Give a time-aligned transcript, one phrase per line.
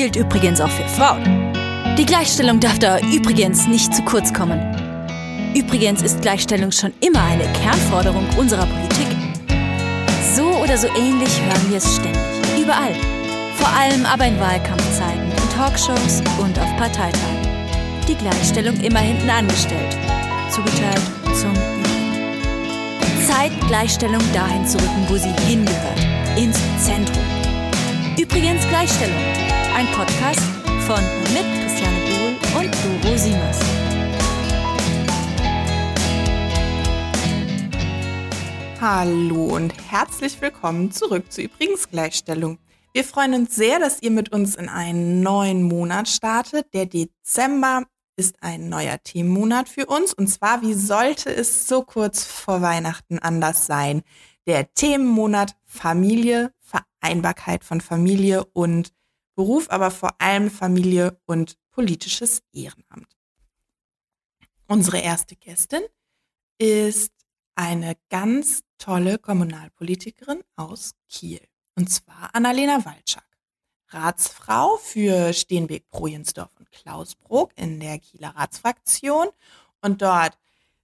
[0.00, 1.52] gilt übrigens auch für Frauen.
[1.98, 4.58] Die Gleichstellung darf da übrigens nicht zu kurz kommen.
[5.54, 9.08] Übrigens ist Gleichstellung schon immer eine Kernforderung unserer Politik.
[10.34, 12.18] So oder so ähnlich hören wir es ständig,
[12.58, 12.94] überall.
[13.56, 17.68] Vor allem aber in Wahlkampfzeiten, in Talkshows und auf Parteitagen.
[18.08, 19.98] Die Gleichstellung immer hinten angestellt,
[20.48, 21.02] zugeteilt
[21.34, 23.26] zum Übrigen.
[23.26, 26.00] Zeit, Gleichstellung dahin zu rücken, wo sie hingehört,
[26.38, 27.22] ins Zentrum.
[28.16, 29.39] Übrigens Gleichstellung,
[29.74, 30.40] ein Podcast
[30.86, 31.02] von
[31.32, 33.58] mit Christiane Bohl und Doro Siemers.
[38.80, 42.58] Hallo und herzlich willkommen zurück zu Übrigens Gleichstellung.
[42.92, 46.74] Wir freuen uns sehr, dass ihr mit uns in einen neuen Monat startet.
[46.74, 47.84] Der Dezember
[48.16, 50.12] ist ein neuer Themenmonat für uns.
[50.12, 54.02] Und zwar, wie sollte es so kurz vor Weihnachten anders sein?
[54.46, 58.92] Der Themenmonat Familie, Vereinbarkeit von Familie und
[59.34, 63.16] Beruf, aber vor allem Familie und politisches Ehrenamt.
[64.66, 65.82] Unsere erste Gästin
[66.58, 67.12] ist
[67.54, 71.40] eine ganz tolle Kommunalpolitikerin aus Kiel.
[71.74, 73.24] Und zwar Annalena Walczak.
[73.88, 79.28] Ratsfrau für Steenbeek, Projensdorf und Klausbruck in der Kieler Ratsfraktion
[79.80, 80.38] und dort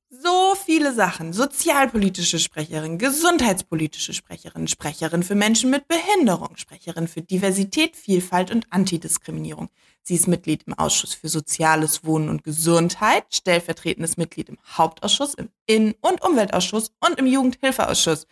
[0.08, 1.32] so viele Sachen.
[1.32, 9.68] Sozialpolitische Sprecherin, gesundheitspolitische Sprecherin, Sprecherin für Menschen mit Behinderung, Sprecherin für Diversität, Vielfalt und Antidiskriminierung.
[10.02, 15.48] Sie ist Mitglied im Ausschuss für Soziales, Wohnen und Gesundheit, stellvertretendes Mitglied im Hauptausschuss, im
[15.66, 18.26] Innen- und Umweltausschuss und im Jugendhilfeausschuss.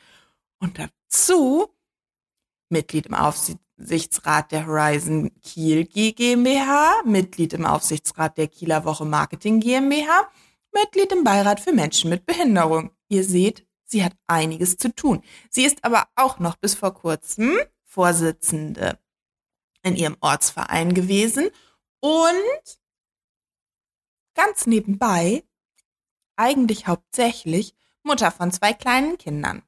[0.61, 1.69] Und dazu
[2.69, 10.29] Mitglied im Aufsichtsrat der Horizon Kiel GmbH, Mitglied im Aufsichtsrat der Kieler Woche Marketing GmbH,
[10.75, 12.91] Mitglied im Beirat für Menschen mit Behinderung.
[13.09, 15.23] Ihr seht, sie hat einiges zu tun.
[15.51, 18.99] Sie ist aber auch noch bis vor kurzem Vorsitzende
[19.83, 21.51] in ihrem Ortsverein gewesen
[22.01, 22.79] und
[24.35, 25.45] ganz nebenbei,
[26.37, 29.63] eigentlich hauptsächlich, Mutter von zwei kleinen Kindern.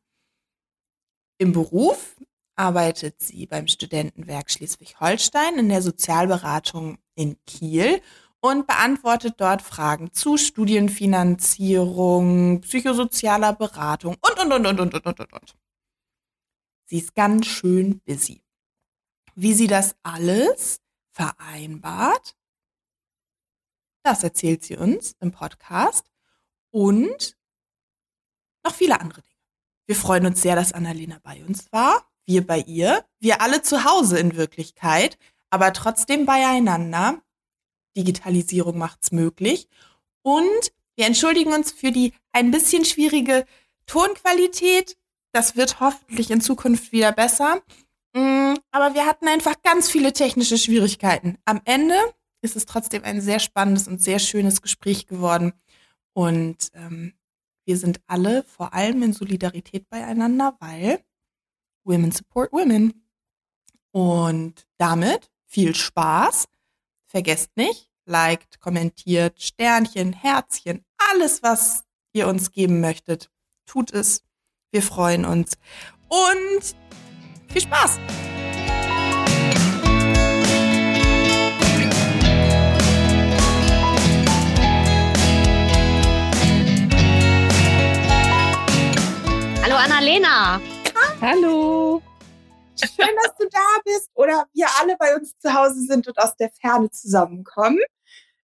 [1.39, 2.17] Im Beruf
[2.57, 8.01] arbeitet sie beim Studentenwerk Schleswig-Holstein in der Sozialberatung in Kiel
[8.49, 15.33] und beantwortet dort Fragen zu Studienfinanzierung, psychosozialer Beratung und, und, und, und, und, und, und,
[15.33, 15.57] und.
[16.87, 18.43] Sie ist ganz schön busy.
[19.35, 20.81] Wie sie das alles
[21.11, 22.37] vereinbart,
[24.03, 26.11] das erzählt sie uns im Podcast
[26.71, 27.37] und
[28.65, 29.35] noch viele andere Dinge.
[29.87, 33.85] Wir freuen uns sehr, dass Annalena bei uns war, wir bei ihr, wir alle zu
[33.85, 35.19] Hause in Wirklichkeit,
[35.51, 37.23] aber trotzdem beieinander
[37.97, 39.69] Digitalisierung macht's möglich.
[40.23, 43.45] Und wir entschuldigen uns für die ein bisschen schwierige
[43.87, 44.97] Tonqualität.
[45.33, 47.63] Das wird hoffentlich in Zukunft wieder besser.
[48.15, 51.39] Mm, aber wir hatten einfach ganz viele technische Schwierigkeiten.
[51.45, 51.97] Am Ende
[52.43, 55.53] ist es trotzdem ein sehr spannendes und sehr schönes Gespräch geworden.
[56.15, 57.13] Und ähm,
[57.67, 61.01] wir sind alle vor allem in Solidarität beieinander, weil
[61.85, 63.07] Women support Women.
[63.93, 66.47] Und damit viel Spaß
[67.17, 71.83] Vergesst nicht, liked, kommentiert, Sternchen, Herzchen, alles, was
[72.13, 73.31] ihr uns geben möchtet.
[73.65, 74.23] Tut es.
[74.71, 75.57] Wir freuen uns.
[76.11, 76.77] Und
[77.49, 77.99] viel Spaß!
[89.63, 90.61] Hallo Annalena.
[91.23, 92.03] Hallo.
[92.79, 96.37] Schön, dass du da bist oder wir alle bei uns zu Hause sind und aus
[96.37, 97.81] der Ferne zusammenkommen.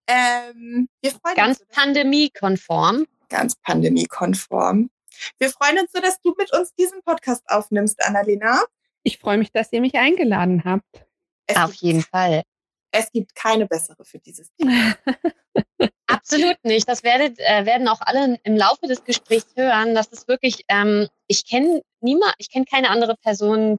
[0.06, 1.68] Ähm, wir freuen ganz uns.
[1.68, 3.06] Pandemiekonform.
[3.28, 4.90] Ganz pandemiekonform.
[5.38, 8.62] Wir freuen uns so, dass du mit uns diesen Podcast aufnimmst, Annalena.
[9.02, 11.06] Ich freue mich, dass ihr mich eingeladen habt.
[11.46, 12.42] Es Auf jeden Fall.
[12.90, 14.96] Es gibt keine bessere für dieses Thema.
[16.06, 16.88] Absolut nicht.
[16.88, 19.94] Das werdet, äh, werden auch alle im Laufe des Gesprächs hören.
[19.94, 23.78] Das ist wirklich, ähm, ich kenne niemand, ich kenne keine andere Person,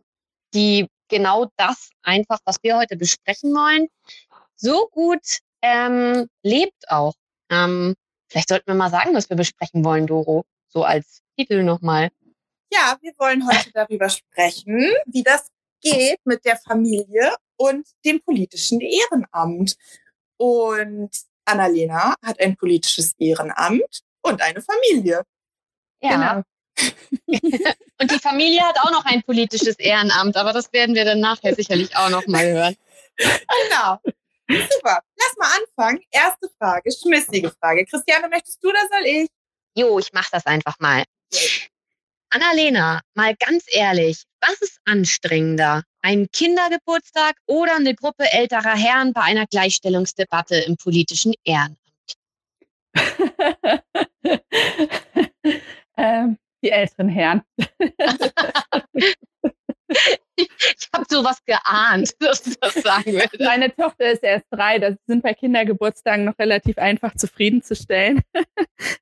[0.56, 3.88] die genau das einfach, was wir heute besprechen wollen,
[4.56, 7.14] so gut ähm, lebt auch.
[7.52, 7.96] Ähm,
[8.30, 12.10] vielleicht sollten wir mal sagen, was wir besprechen wollen, Doro, so als Titel nochmal.
[12.72, 15.50] Ja, wir wollen heute darüber sprechen, wie das
[15.82, 19.76] geht mit der Familie und dem politischen Ehrenamt.
[20.38, 21.12] Und
[21.46, 25.24] Annalena hat ein politisches Ehrenamt und eine Familie.
[26.02, 26.10] Ja.
[26.10, 26.44] Genau.
[28.00, 31.56] Und die Familie hat auch noch ein politisches Ehrenamt, aber das werden wir dann nachher
[31.56, 32.76] sicherlich auch noch mal hören.
[33.18, 34.00] Genau.
[34.48, 35.00] Super.
[35.18, 36.02] Lass mal anfangen.
[36.12, 37.86] Erste Frage, schmissige Frage.
[37.86, 39.30] Christiane, möchtest du oder soll ich?
[39.76, 41.04] Jo, ich mach das einfach mal.
[42.30, 45.84] Annalena, mal ganz ehrlich, was ist anstrengender?
[46.02, 51.80] Ein Kindergeburtstag oder eine Gruppe älterer Herren bei einer Gleichstellungsdebatte im politischen Ehrenamt?
[55.98, 57.42] ähm, die älteren Herren.
[60.36, 63.40] ich habe sowas geahnt, dass du das sagen würdest.
[63.40, 64.80] Meine Tochter ist erst drei.
[64.80, 68.22] Das sind bei Kindergeburtstagen noch relativ einfach zufriedenzustellen.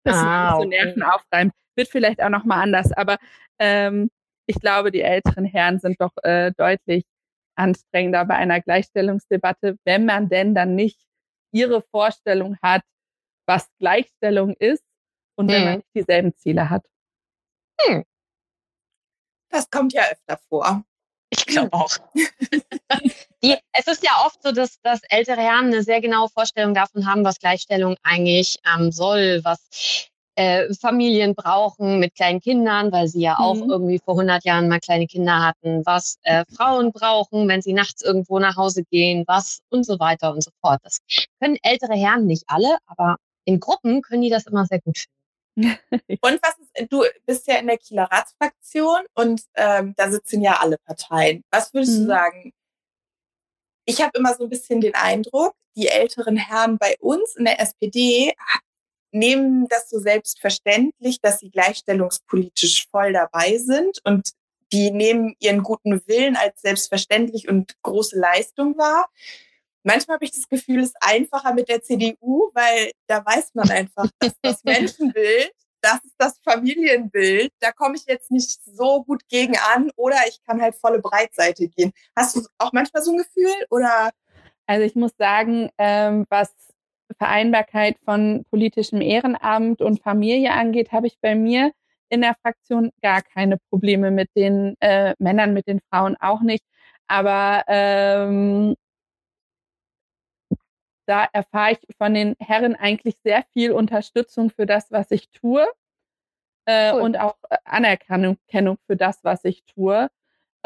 [0.04, 1.52] das ah, ist so Nerven aufreibt.
[1.76, 3.18] Wird vielleicht auch noch mal anders, aber
[3.60, 4.12] ähm,
[4.46, 7.04] ich glaube, die älteren Herren sind doch äh, deutlich
[7.56, 11.00] anstrengender bei einer Gleichstellungsdebatte, wenn man denn dann nicht
[11.52, 12.82] ihre Vorstellung hat,
[13.48, 14.84] was Gleichstellung ist
[15.36, 15.78] und wenn man mhm.
[15.78, 16.86] nicht dieselben Ziele hat.
[17.82, 18.04] Hm.
[19.50, 20.84] Das kommt ja öfter vor.
[21.30, 21.98] Ich glaube auch.
[23.44, 27.06] Die, es ist ja oft so, dass, dass ältere Herren eine sehr genaue Vorstellung davon
[27.08, 33.22] haben, was Gleichstellung eigentlich ähm, soll, was äh, Familien brauchen mit kleinen Kindern, weil sie
[33.22, 33.70] ja auch mhm.
[33.70, 38.02] irgendwie vor 100 Jahren mal kleine Kinder hatten, was äh, Frauen brauchen, wenn sie nachts
[38.02, 40.80] irgendwo nach Hause gehen, was und so weiter und so fort.
[40.84, 41.00] Das
[41.40, 45.23] können ältere Herren nicht alle, aber in Gruppen können die das immer sehr gut finden.
[45.58, 50.60] und was ist, du bist ja in der Kieler Ratsfraktion und ähm, da sitzen ja
[50.60, 51.44] alle Parteien.
[51.52, 52.02] Was würdest mhm.
[52.02, 52.54] du sagen?
[53.86, 57.60] Ich habe immer so ein bisschen den Eindruck, die älteren Herren bei uns in der
[57.60, 58.34] SPD
[59.12, 64.32] nehmen das so selbstverständlich, dass sie gleichstellungspolitisch voll dabei sind und
[64.72, 69.08] die nehmen ihren guten Willen als selbstverständlich und große Leistung wahr
[69.84, 73.70] manchmal habe ich das Gefühl, es ist einfacher mit der CDU, weil da weiß man
[73.70, 75.52] einfach, dass das Menschenbild,
[75.82, 80.42] das ist das Familienbild, da komme ich jetzt nicht so gut gegen an oder ich
[80.46, 81.92] kann halt volle Breitseite gehen.
[82.16, 84.12] Hast du auch manchmal so ein Gefühl oder?
[84.66, 86.54] Also ich muss sagen, ähm, was
[87.18, 91.72] Vereinbarkeit von politischem Ehrenamt und Familie angeht, habe ich bei mir
[92.10, 96.64] in der Fraktion gar keine Probleme mit den äh, Männern, mit den Frauen auch nicht.
[97.08, 98.76] Aber ähm,
[101.06, 105.68] da erfahre ich von den Herren eigentlich sehr viel Unterstützung für das, was ich tue
[106.66, 107.02] äh, cool.
[107.02, 108.38] und auch äh, Anerkennung
[108.88, 110.10] für das, was ich tue.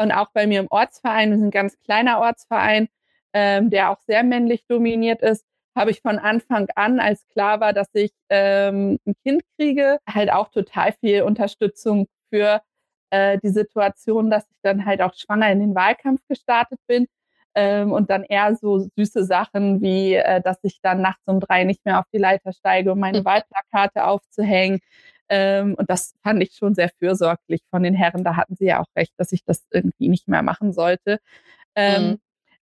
[0.00, 2.88] Und auch bei mir im Ortsverein, wir sind ein ganz kleiner Ortsverein,
[3.32, 5.44] ähm, der auch sehr männlich dominiert ist,
[5.76, 10.30] habe ich von Anfang an, als klar war, dass ich ähm, ein Kind kriege, halt
[10.32, 12.62] auch total viel Unterstützung für
[13.10, 17.06] äh, die Situation, dass ich dann halt auch schwanger in den Wahlkampf gestartet bin
[17.58, 21.64] ähm, und dann eher so süße Sachen wie, äh, dass ich dann nachts um drei
[21.64, 23.24] nicht mehr auf die Leiter steige, um meine mhm.
[23.24, 24.78] Wahlplakate aufzuhängen.
[25.28, 28.22] Ähm, und das fand ich schon sehr fürsorglich von den Herren.
[28.22, 31.18] Da hatten sie ja auch recht, dass ich das irgendwie nicht mehr machen sollte.
[31.74, 32.20] Ähm, mhm.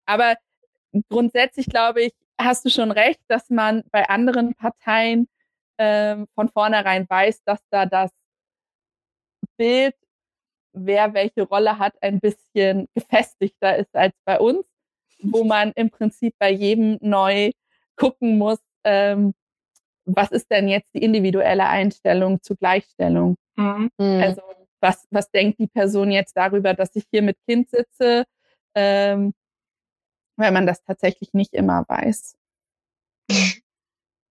[0.05, 0.35] Aber
[1.07, 5.29] grundsätzlich glaube ich, hast du schon recht, dass man bei anderen Parteien
[5.77, 8.11] ähm, von vornherein weiß, dass da das
[9.57, 9.95] Bild,
[10.73, 14.65] wer welche Rolle hat, ein bisschen gefestigter ist als bei uns
[15.21, 17.51] wo man im Prinzip bei jedem neu
[17.95, 19.33] gucken muss, ähm,
[20.05, 23.35] was ist denn jetzt die individuelle Einstellung zur Gleichstellung?
[23.55, 23.91] Mhm.
[23.99, 24.41] Also
[24.79, 28.25] was, was denkt die Person jetzt darüber, dass ich hier mit Kind sitze,
[28.75, 29.33] ähm,
[30.37, 32.35] weil man das tatsächlich nicht immer weiß.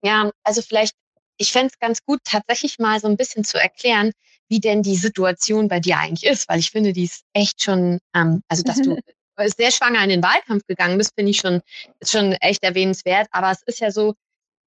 [0.02, 0.96] Ja, also vielleicht,
[1.36, 4.12] ich fände es ganz gut, tatsächlich mal so ein bisschen zu erklären,
[4.48, 8.00] wie denn die Situation bei dir eigentlich ist, weil ich finde, die ist echt schon,
[8.14, 8.96] ähm, also dass du
[9.48, 11.60] sehr schwanger in den Wahlkampf gegangen bist, finde ich schon,
[12.02, 13.28] schon echt erwähnenswert.
[13.30, 14.14] Aber es ist ja so,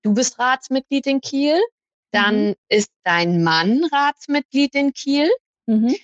[0.03, 1.60] du bist Ratsmitglied in Kiel,
[2.12, 2.56] dann mhm.
[2.70, 5.30] ist dein Mann Ratsmitglied in Kiel
[5.65, 5.96] mhm.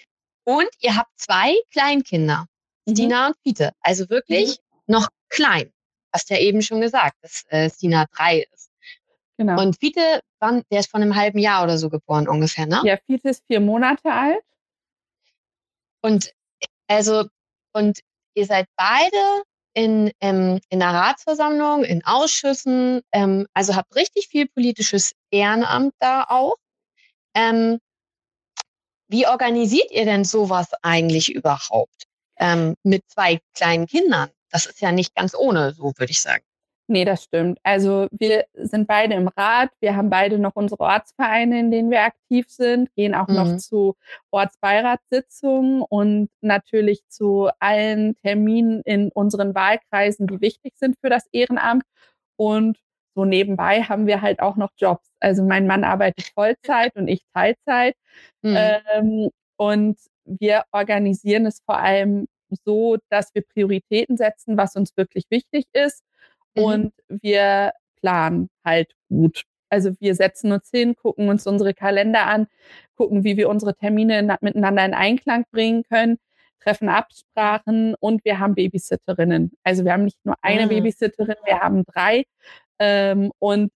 [0.43, 2.45] und ihr habt zwei Kleinkinder,
[2.85, 2.91] mhm.
[2.91, 3.71] Stina und Fiete.
[3.81, 4.93] Also wirklich mhm.
[4.93, 5.71] noch klein.
[6.11, 8.71] Hast ja eben schon gesagt, dass äh, Stina drei ist.
[9.38, 9.61] Genau.
[9.61, 12.81] Und Fiete, wann, der ist von einem halben Jahr oder so geboren ungefähr, ne?
[12.83, 14.43] Ja, Fiete ist vier Monate alt.
[16.01, 16.33] Und
[16.88, 17.25] also,
[17.73, 17.99] und
[18.33, 19.43] ihr seid beide
[19.74, 26.25] in, ähm, in der Ratsversammlung, in Ausschüssen, ähm, also habt richtig viel politisches Ehrenamt da
[26.27, 26.55] auch.
[27.36, 27.79] Ähm,
[29.07, 32.03] wie organisiert ihr denn sowas eigentlich überhaupt
[32.38, 34.29] ähm, mit zwei kleinen Kindern?
[34.51, 36.43] Das ist ja nicht ganz ohne, so würde ich sagen.
[36.91, 37.60] Nee, das stimmt.
[37.62, 42.01] Also wir sind beide im Rat, wir haben beide noch unsere Ortsvereine, in denen wir
[42.01, 43.36] aktiv sind, gehen auch mhm.
[43.36, 43.96] noch zu
[44.31, 51.84] Ortsbeiratssitzungen und natürlich zu allen Terminen in unseren Wahlkreisen, die wichtig sind für das Ehrenamt.
[52.38, 52.79] Und
[53.13, 55.12] so nebenbei haben wir halt auch noch Jobs.
[55.19, 57.96] Also mein Mann arbeitet Vollzeit und ich Teilzeit.
[58.41, 58.58] Mhm.
[58.58, 62.25] Ähm, und wir organisieren es vor allem
[62.65, 66.03] so, dass wir Prioritäten setzen, was uns wirklich wichtig ist
[66.56, 66.63] Mhm.
[66.63, 69.44] und wir planen halt gut.
[69.70, 72.48] Also wir setzen uns hin, gucken uns unsere Kalender an,
[72.96, 76.18] gucken, wie wir unsere Termine miteinander in Einklang bringen können,
[76.62, 79.51] treffen Absprachen und wir haben Babysitterinnen.
[79.63, 80.70] Also wir haben nicht nur eine mhm.
[80.70, 82.25] Babysitterin, wir haben drei
[82.79, 83.72] ähm, und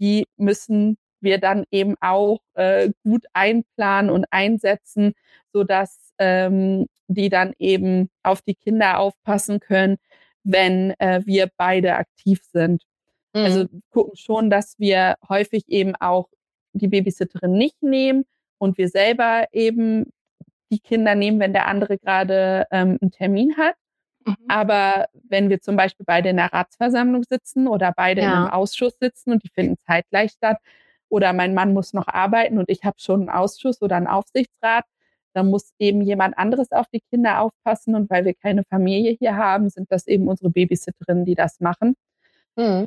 [0.00, 5.12] die müssen wir dann eben auch äh, gut einplanen und einsetzen,
[5.52, 9.98] so dass ähm, die dann eben auf die Kinder aufpassen können,
[10.46, 12.82] wenn äh, wir beide aktiv sind.
[13.32, 13.60] Also mhm.
[13.60, 16.28] Also gucken schon, dass wir häufig eben auch
[16.72, 18.24] die Babysitterin nicht nehmen
[18.58, 20.12] und wir selber eben
[20.70, 23.74] die Kinder nehmen, wenn der andere gerade ähm, einen Termin hat.
[24.24, 24.36] Mhm.
[24.48, 28.28] Aber wenn wir zum Beispiel beide in der Ratsversammlung sitzen oder beide ja.
[28.28, 30.58] in einem Ausschuss sitzen und die finden zeitgleich statt,
[31.08, 34.84] oder mein Mann muss noch arbeiten und ich habe schon einen Ausschuss oder einen Aufsichtsrat,
[35.36, 37.94] dann muss eben jemand anderes auf die Kinder aufpassen.
[37.94, 41.94] Und weil wir keine Familie hier haben, sind das eben unsere Babysitterinnen, die das machen.
[42.56, 42.86] Mhm.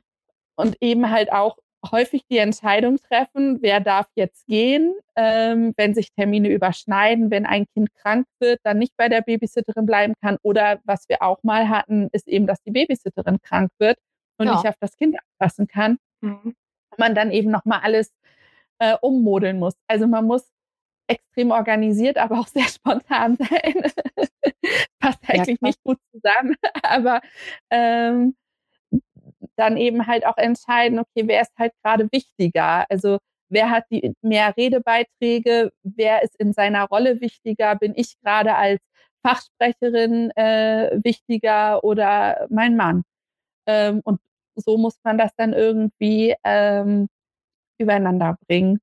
[0.55, 1.57] Und eben halt auch
[1.91, 7.65] häufig die Entscheidung treffen, wer darf jetzt gehen, ähm, wenn sich Termine überschneiden, wenn ein
[7.73, 10.37] Kind krank wird, dann nicht bei der Babysitterin bleiben kann.
[10.41, 13.97] Oder was wir auch mal hatten, ist eben, dass die Babysitterin krank wird
[14.37, 14.55] und ja.
[14.55, 15.99] nicht auf das Kind aufpassen kann.
[16.21, 16.55] Mhm.
[16.97, 18.11] Man dann eben nochmal alles
[18.79, 19.75] äh, ummodeln muss.
[19.87, 20.49] Also man muss
[21.09, 23.91] extrem organisiert, aber auch sehr spontan sein.
[24.99, 26.55] Passt eigentlich ja, nicht gut zusammen.
[26.83, 27.21] Aber
[27.69, 28.35] ähm,
[29.55, 32.85] dann eben halt auch entscheiden, okay, wer ist halt gerade wichtiger?
[32.89, 33.17] Also
[33.49, 37.75] wer hat die mehr Redebeiträge, wer ist in seiner Rolle wichtiger?
[37.75, 38.79] Bin ich gerade als
[39.25, 43.03] Fachsprecherin äh, wichtiger oder mein Mann?
[43.67, 44.19] Ähm, und
[44.55, 47.07] so muss man das dann irgendwie ähm,
[47.79, 48.79] übereinander bringen.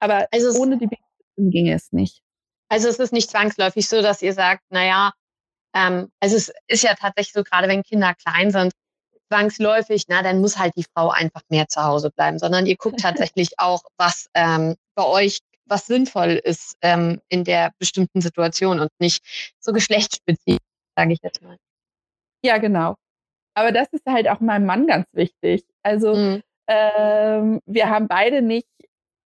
[0.00, 1.01] Aber also ohne die Beziehung
[1.36, 2.22] ginge es nicht.
[2.68, 5.12] Also es ist nicht zwangsläufig so, dass ihr sagt, naja,
[5.74, 8.72] ähm, also es ist ja tatsächlich so, gerade wenn Kinder klein sind,
[9.28, 13.00] zwangsläufig, na, dann muss halt die Frau einfach mehr zu Hause bleiben, sondern ihr guckt
[13.00, 18.90] tatsächlich auch, was ähm, bei euch was sinnvoll ist ähm, in der bestimmten Situation und
[18.98, 19.24] nicht
[19.58, 20.58] so geschlechtsspezifisch,
[20.96, 21.56] sage ich jetzt mal.
[22.44, 22.96] Ja, genau.
[23.54, 25.64] Aber das ist halt auch meinem Mann ganz wichtig.
[25.82, 26.42] Also mhm.
[26.66, 28.68] ähm, wir haben beide nicht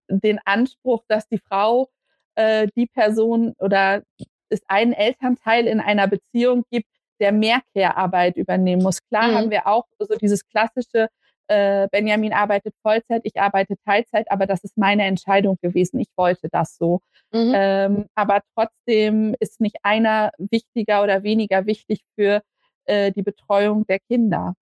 [0.09, 1.89] den Anspruch, dass die Frau
[2.35, 4.03] äh, die Person oder
[4.49, 6.89] es einen Elternteil in einer Beziehung gibt,
[7.21, 8.99] der mehr Care-Arbeit übernehmen muss.
[9.09, 9.35] Klar mhm.
[9.35, 11.09] haben wir auch so dieses klassische,
[11.47, 16.01] äh, Benjamin arbeitet Vollzeit, ich arbeite Teilzeit, aber das ist meine Entscheidung gewesen.
[16.01, 17.01] Ich wollte das so.
[17.33, 17.53] Mhm.
[17.55, 22.43] Ähm, aber trotzdem ist nicht einer wichtiger oder weniger wichtig für
[22.87, 24.55] äh, die Betreuung der Kinder.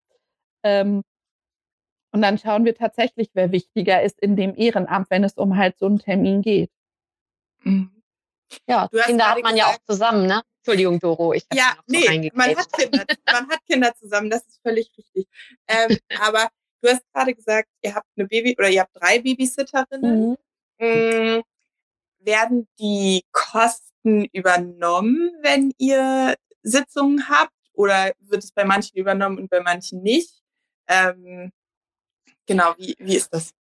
[0.63, 1.03] Ähm,
[2.13, 5.79] und dann schauen wir tatsächlich, wer wichtiger ist in dem Ehrenamt, wenn es um halt
[5.79, 6.71] so einen Termin geht.
[7.63, 7.91] Mhm.
[8.67, 10.43] Ja, Kinder hat man gesagt, ja auch zusammen, ne?
[10.59, 14.91] Entschuldigung, Doro, ich Ja, nee, man hat Kinder, man hat Kinder zusammen, das ist völlig
[14.97, 15.27] richtig.
[15.69, 16.49] Ähm, aber
[16.83, 20.37] du hast gerade gesagt, ihr habt eine Baby oder ihr habt drei Babysitterinnen.
[20.79, 20.87] Mhm.
[20.87, 21.43] Mhm.
[22.19, 27.53] Werden die Kosten übernommen, wenn ihr Sitzungen habt?
[27.73, 30.43] Oder wird es bei manchen übernommen und bei manchen nicht?
[30.87, 31.51] Ähm,
[32.47, 33.53] genau, wie, wie ist das?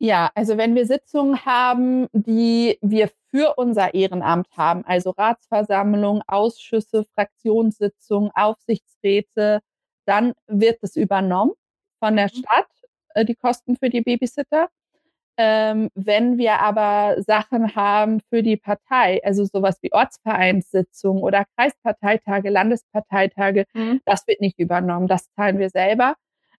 [0.00, 7.04] Ja, also wenn wir Sitzungen haben, die wir für unser Ehrenamt haben, also Ratsversammlung, Ausschüsse,
[7.14, 9.60] Fraktionssitzungen, Aufsichtsräte,
[10.06, 11.52] dann wird es übernommen
[11.98, 12.38] von der mhm.
[12.38, 12.68] Stadt,
[13.14, 14.68] äh, die Kosten für die Babysitter.
[15.36, 22.50] Ähm, wenn wir aber Sachen haben für die Partei, also sowas wie Ortsvereinssitzungen oder Kreisparteitage,
[22.50, 24.00] Landesparteitage, mhm.
[24.04, 26.14] das wird nicht übernommen, das zahlen wir selber.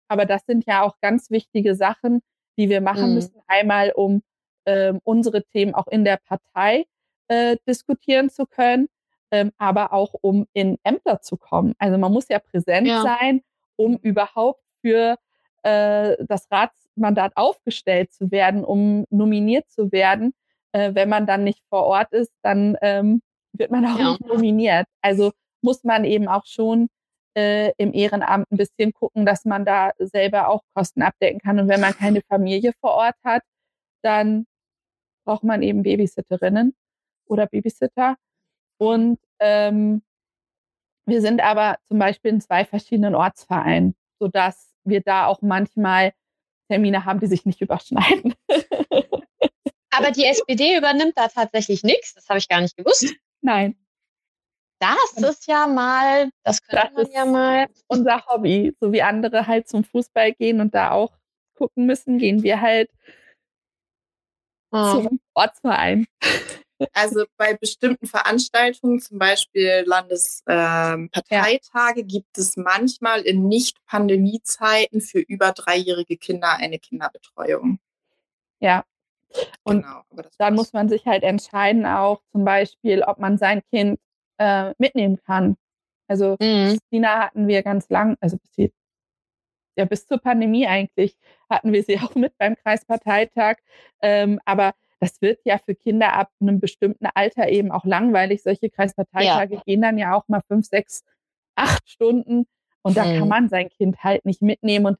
[0.07, 2.21] Aber das sind ja auch ganz wichtige Sachen,
[2.59, 3.13] die wir machen mhm.
[3.15, 3.41] müssen.
[3.47, 4.21] Einmal, um
[4.65, 6.85] ähm, unsere Themen auch in der Partei
[7.29, 8.89] äh, diskutieren zu können,
[9.31, 11.73] ähm, aber auch um in Ämter zu kommen.
[11.79, 13.01] Also man muss ja präsent ja.
[13.01, 13.41] sein,
[13.77, 15.17] um überhaupt für
[15.63, 20.33] äh, das Ratsmandat aufgestellt zu werden, um nominiert zu werden.
[20.73, 23.21] Äh, wenn man dann nicht vor Ort ist, dann ähm,
[23.53, 24.09] wird man auch ja.
[24.09, 24.85] nicht nominiert.
[25.01, 26.89] Also muss man eben auch schon
[27.35, 31.59] äh, im Ehrenamt ein bisschen gucken, dass man da selber auch Kosten abdecken kann.
[31.59, 33.43] Und wenn man keine Familie vor Ort hat,
[34.03, 34.45] dann
[35.25, 36.75] braucht man eben Babysitterinnen
[37.25, 38.15] oder Babysitter.
[38.77, 40.01] Und ähm,
[41.05, 46.13] wir sind aber zum Beispiel in zwei verschiedenen Ortsvereinen, sodass wir da auch manchmal
[46.69, 48.33] Termine haben, die sich nicht überschneiden.
[49.91, 52.13] Aber die SPD übernimmt da tatsächlich nichts.
[52.13, 53.13] Das habe ich gar nicht gewusst.
[53.41, 53.75] Nein.
[54.79, 57.67] Das ist ja mal, das könnte das man ja mal.
[57.87, 58.75] Unser Hobby.
[58.79, 61.11] So wie andere halt zum Fußball gehen und da auch
[61.55, 62.89] gucken müssen, gehen wir halt
[64.71, 64.93] oh.
[64.93, 66.07] zum Ortsverein.
[66.93, 75.51] Also bei bestimmten Veranstaltungen, zum Beispiel Landesparteitage, ähm, gibt es manchmal in Nicht-Pandemie-Zeiten für über
[75.51, 77.79] dreijährige Kinder eine Kinderbetreuung.
[78.61, 78.85] Ja.
[79.63, 80.03] Und genau,
[80.37, 83.99] dann muss man sich halt entscheiden, auch zum Beispiel, ob man sein Kind
[84.39, 85.55] äh, mitnehmen kann.
[86.07, 86.69] Also mhm.
[86.69, 88.73] Christina hatten wir ganz lang, also bis, die,
[89.77, 91.15] ja, bis zur Pandemie eigentlich
[91.49, 93.57] hatten wir sie auch mit beim Kreisparteitag.
[94.01, 98.43] Ähm, aber das wird ja für Kinder ab einem bestimmten Alter eben auch langweilig.
[98.43, 99.61] Solche Kreisparteitage ja.
[99.65, 101.03] gehen dann ja auch mal fünf, sechs,
[101.55, 102.47] acht Stunden.
[102.81, 103.19] Und da mhm.
[103.19, 104.87] kann man sein Kind halt nicht mitnehmen.
[104.87, 104.97] Und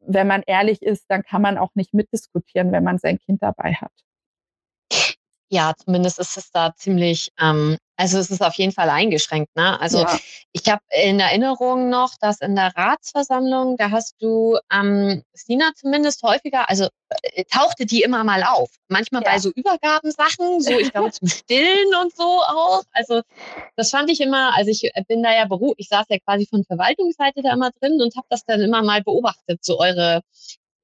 [0.00, 3.74] wenn man ehrlich ist, dann kann man auch nicht mitdiskutieren, wenn man sein Kind dabei
[3.74, 3.92] hat.
[5.48, 9.54] Ja, zumindest ist es da ziemlich ähm, also es ist auf jeden Fall eingeschränkt.
[9.56, 9.80] Ne?
[9.80, 10.18] Also ja.
[10.52, 16.22] ich habe in Erinnerung noch, dass in der Ratsversammlung, da hast du ähm, Sina zumindest
[16.22, 16.88] häufiger, also
[17.22, 18.70] äh, tauchte die immer mal auf.
[18.88, 19.32] Manchmal ja.
[19.32, 22.82] bei so Übergabensachen, so ich glaube zum Stillen und so auch.
[22.92, 23.22] Also
[23.76, 26.64] das fand ich immer, also ich bin da ja beruhigt, ich saß ja quasi von
[26.64, 30.20] Verwaltungsseite da immer drin und habe das dann immer mal beobachtet, so eure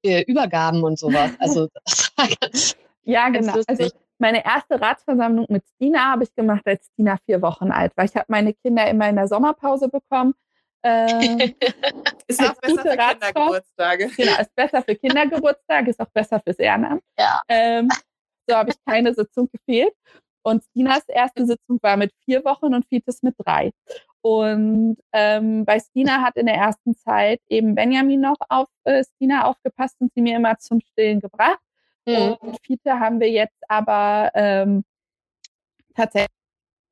[0.03, 1.31] äh, Übergaben und sowas.
[1.39, 3.53] Also das war ganz, ja, genau.
[3.53, 3.89] Ganz also
[4.23, 8.05] meine erste Ratsversammlung mit Stina habe ich gemacht, als Stina vier Wochen alt war.
[8.05, 10.33] Ich habe meine Kinder immer in der Sommerpause bekommen.
[10.81, 11.53] Äh,
[12.27, 12.97] ist auch besser für.
[12.97, 14.07] Kindergeburtstage.
[14.15, 17.03] Genau, ist besser für Kindergeburtstage, ist auch besser fürs Ehrenamt.
[17.19, 17.41] Ja.
[17.49, 17.89] Ähm,
[18.47, 19.93] so habe ich keine Sitzung gefehlt.
[20.41, 23.71] Und Stinas erste Sitzung war mit vier Wochen und Fites mit drei.
[24.21, 29.43] Und ähm, bei Stina hat in der ersten Zeit eben Benjamin noch auf äh, Stina
[29.45, 31.59] aufgepasst und sie mir immer zum Stillen gebracht.
[32.05, 32.35] Mhm.
[32.39, 34.83] Und Fiete haben wir jetzt aber ähm,
[35.95, 36.29] tatsächlich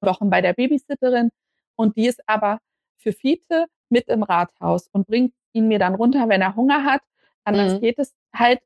[0.01, 1.29] Wochen bei der Babysitterin
[1.75, 2.59] und die ist aber
[2.97, 7.01] für Fiete mit im Rathaus und bringt ihn mir dann runter, wenn er Hunger hat.
[7.43, 7.81] Anders mhm.
[7.81, 8.59] geht es halt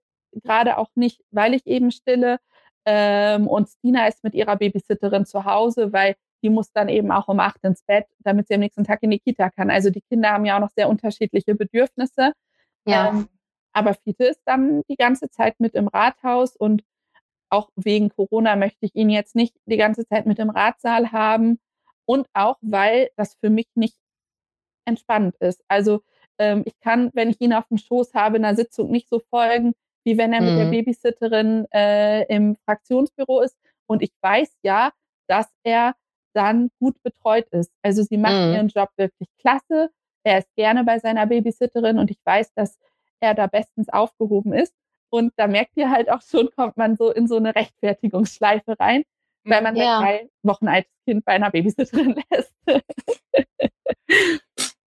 [0.44, 2.40] gerade auch nicht, weil ich eben stille.
[2.86, 7.28] Ähm, und Stina ist mit ihrer Babysitterin zu Hause, weil die muss dann eben auch
[7.28, 9.72] um acht ins Bett, damit sie am nächsten Tag in die Kita kann.
[9.72, 12.34] Also die Kinder haben ja auch noch sehr unterschiedliche Bedürfnisse.
[12.86, 13.10] Ja.
[13.10, 13.28] Ähm,
[13.75, 16.84] aber Fiete ist dann die ganze Zeit mit im Rathaus und
[17.50, 21.59] auch wegen Corona möchte ich ihn jetzt nicht die ganze Zeit mit im Ratsaal haben.
[22.05, 23.98] Und auch, weil das für mich nicht
[24.85, 25.64] entspannt ist.
[25.68, 26.01] Also
[26.40, 29.20] ähm, ich kann, wenn ich ihn auf dem Schoß habe, in einer Sitzung nicht so
[29.29, 29.74] folgen,
[30.05, 30.48] wie wenn er mhm.
[30.48, 30.72] mit der mhm.
[30.72, 33.57] Babysitterin äh, im Fraktionsbüro ist.
[33.88, 34.92] Und ich weiß ja,
[35.27, 35.96] dass er
[36.33, 37.72] dann gut betreut ist.
[37.81, 38.53] Also sie macht mhm.
[38.53, 39.90] ihren Job wirklich klasse.
[40.24, 42.77] Er ist gerne bei seiner Babysitterin und ich weiß, dass
[43.20, 44.74] er da bestens aufgehoben ist.
[45.10, 49.04] Und da merkt ihr halt auch schon, kommt man so in so eine Rechtfertigungsschleife rein,
[49.44, 50.00] weil man ja.
[50.00, 52.54] ein drei Wochen altes Kind bei einer Babysitterin lässt.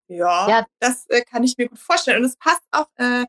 [0.09, 2.19] ja, ja, das äh, kann ich mir gut vorstellen.
[2.19, 3.25] Und es passt auch äh,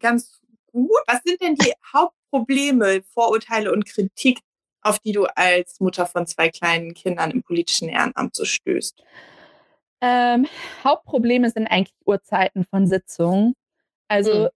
[0.00, 0.40] ganz
[0.72, 0.90] gut.
[1.06, 4.40] Was sind denn die Hauptprobleme, Vorurteile und Kritik,
[4.82, 9.02] auf die du als Mutter von zwei kleinen Kindern im politischen Ehrenamt so stößt?
[10.02, 10.46] Ähm,
[10.82, 13.54] Hauptprobleme sind eigentlich Uhrzeiten von Sitzungen.
[14.10, 14.48] Also mhm.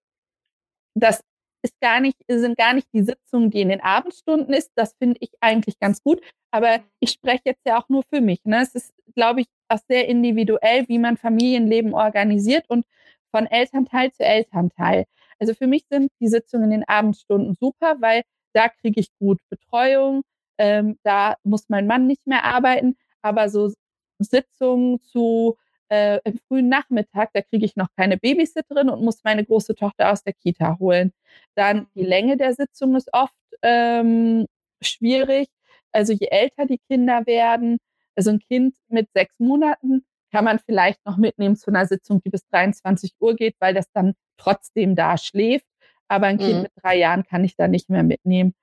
[0.95, 1.23] das
[1.63, 4.71] ist gar nicht, sind gar nicht die Sitzungen, die in den Abendstunden ist.
[4.75, 6.21] Das finde ich eigentlich ganz gut.
[6.51, 8.45] Aber ich spreche jetzt ja auch nur für mich.
[8.45, 8.61] Ne?
[8.61, 12.85] Es ist, glaube ich, auch sehr individuell, wie man Familienleben organisiert und
[13.31, 15.07] von Elternteil zu Elternteil.
[15.39, 19.41] Also für mich sind die Sitzungen in den Abendstunden super, weil da kriege ich gut
[19.49, 20.23] Betreuung.
[20.59, 22.97] Ähm, da muss mein Mann nicht mehr arbeiten.
[23.23, 23.73] Aber so
[24.19, 25.57] Sitzungen zu
[25.89, 30.13] äh, im frühen Nachmittag, da kriege ich noch keine Babysitterin und muss meine große Tochter
[30.13, 31.13] aus der Kita holen.
[31.55, 34.47] Dann die Länge der Sitzung ist oft ähm,
[34.83, 35.49] schwierig.
[35.93, 37.79] Also je älter die Kinder werden,
[38.17, 42.31] also ein Kind mit sechs Monaten kann man vielleicht noch mitnehmen zu einer Sitzung, die
[42.31, 45.67] bis 23 Uhr geht, weil das dann trotzdem da schläft.
[46.09, 46.41] Aber ein mhm.
[46.41, 48.55] Kind mit drei Jahren kann ich da nicht mehr mitnehmen.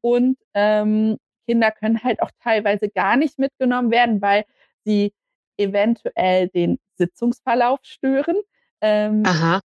[0.00, 4.44] Und ähm, Kinder können halt auch teilweise gar nicht mitgenommen werden, weil
[4.84, 5.12] sie
[5.60, 8.36] eventuell den Sitzungsverlauf stören.
[8.80, 9.60] Ähm, Aha.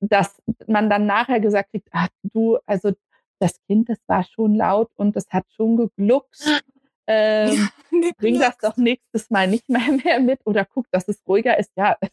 [0.00, 2.92] Dass man dann nachher gesagt kriegt, ach du, also
[3.38, 6.62] das Kind, das war schon laut und das hat schon gegluckst.
[7.06, 11.20] Ähm, ja, bring das doch nächstes Mal nicht mehr, mehr mit oder guck, dass es
[11.26, 11.72] ruhiger ist.
[11.76, 12.10] Ja, es,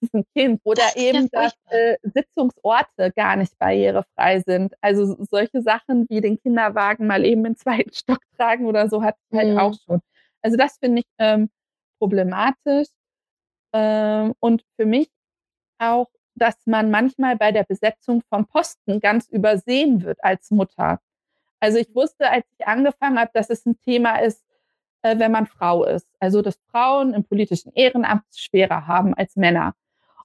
[0.00, 0.60] ist ein Kind.
[0.64, 4.74] Oder das eben, dass äh, Sitzungsorte gar nicht barrierefrei sind.
[4.80, 9.16] Also solche Sachen wie den Kinderwagen mal eben in zweiten Stock tragen oder so hat
[9.32, 9.58] halt mhm.
[9.58, 10.00] auch schon.
[10.42, 11.48] Also das finde ich ähm,
[12.02, 12.88] problematisch.
[13.72, 15.08] Ähm, und für mich
[15.78, 20.98] auch, dass man manchmal bei der Besetzung von Posten ganz übersehen wird als Mutter.
[21.60, 24.44] Also ich wusste, als ich angefangen habe, dass es ein Thema ist,
[25.02, 26.08] äh, wenn man Frau ist.
[26.18, 29.74] Also dass Frauen im politischen Ehrenamt schwerer haben als Männer.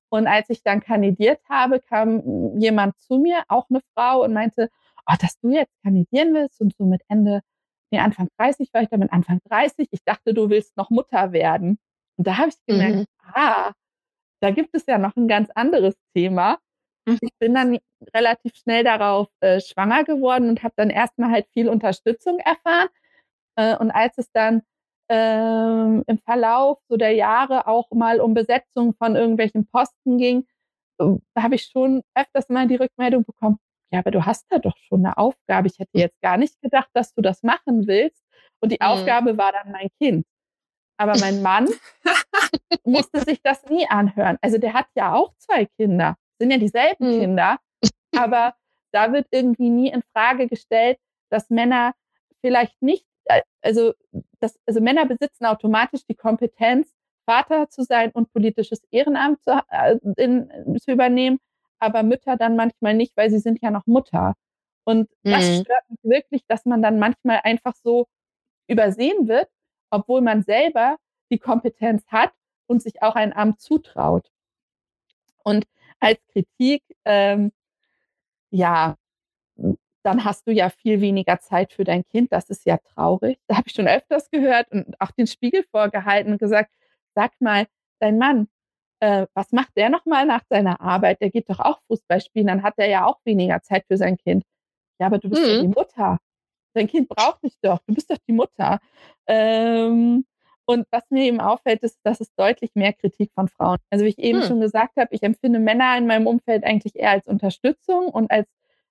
[0.09, 4.71] Und als ich dann kandidiert habe, kam jemand zu mir, auch eine Frau, und meinte,
[5.07, 7.41] oh, dass du jetzt kandidieren willst und so mit Ende
[7.91, 9.87] nee, Anfang 30 war ich damit, Anfang 30.
[9.91, 11.79] Ich dachte, du willst noch Mutter werden.
[12.17, 13.05] Und da habe ich gemerkt, mhm.
[13.33, 13.73] ah,
[14.41, 16.59] da gibt es ja noch ein ganz anderes Thema,
[17.07, 17.17] Mhm.
[17.21, 17.77] Ich bin dann
[18.13, 22.89] relativ schnell darauf äh, schwanger geworden und habe dann erstmal halt viel Unterstützung erfahren.
[23.55, 24.61] Äh, und als es dann
[25.09, 30.45] ähm, im Verlauf so der Jahre auch mal um Besetzung von irgendwelchen Posten ging,
[30.99, 33.57] äh, habe ich schon öfters mal die Rückmeldung bekommen,
[33.91, 35.67] ja, aber du hast da doch schon eine Aufgabe.
[35.67, 38.23] Ich hätte jetzt gar nicht gedacht, dass du das machen willst.
[38.59, 38.87] Und die mhm.
[38.87, 40.25] Aufgabe war dann mein Kind.
[40.97, 41.67] Aber mein Mann
[42.83, 44.37] musste sich das nie anhören.
[44.41, 47.19] Also der hat ja auch zwei Kinder, sind ja dieselben mhm.
[47.19, 47.59] Kinder,
[48.15, 48.55] aber
[48.91, 50.97] da wird irgendwie nie in Frage gestellt,
[51.29, 51.93] dass Männer
[52.41, 53.93] vielleicht nicht, äh, also,
[54.39, 56.91] dass, also Männer besitzen automatisch die Kompetenz,
[57.25, 61.39] Vater zu sein und politisches Ehrenamt zu, äh, in, zu übernehmen,
[61.79, 64.35] aber Mütter dann manchmal nicht, weil sie sind ja noch Mutter.
[64.83, 65.61] Und das mhm.
[65.61, 68.07] stört mich wirklich, dass man dann manchmal einfach so
[68.67, 69.49] übersehen wird,
[69.89, 70.97] obwohl man selber
[71.29, 72.31] die Kompetenz hat
[72.67, 74.29] und sich auch ein Amt zutraut.
[75.43, 75.65] Und
[75.99, 77.51] als Kritik, ähm,
[78.49, 78.95] ja,
[80.03, 82.31] dann hast du ja viel weniger Zeit für dein Kind.
[82.31, 83.39] Das ist ja traurig.
[83.47, 86.71] Da habe ich schon öfters gehört und auch den Spiegel vorgehalten und gesagt,
[87.13, 87.67] sag mal,
[87.99, 88.47] dein Mann,
[88.99, 91.21] äh, was macht der nochmal nach seiner Arbeit?
[91.21, 94.17] Der geht doch auch Fußball spielen, dann hat er ja auch weniger Zeit für sein
[94.17, 94.43] Kind.
[94.99, 95.47] Ja, aber du bist mhm.
[95.49, 96.19] ja die Mutter.
[96.73, 97.79] Dein Kind braucht dich doch.
[97.87, 98.79] Du bist doch die Mutter.
[99.27, 100.25] Ähm,
[100.65, 103.77] und was mir eben auffällt, ist, dass es deutlich mehr Kritik von Frauen.
[103.89, 104.47] Also wie ich eben hm.
[104.47, 108.47] schon gesagt habe, ich empfinde Männer in meinem Umfeld eigentlich eher als Unterstützung und als,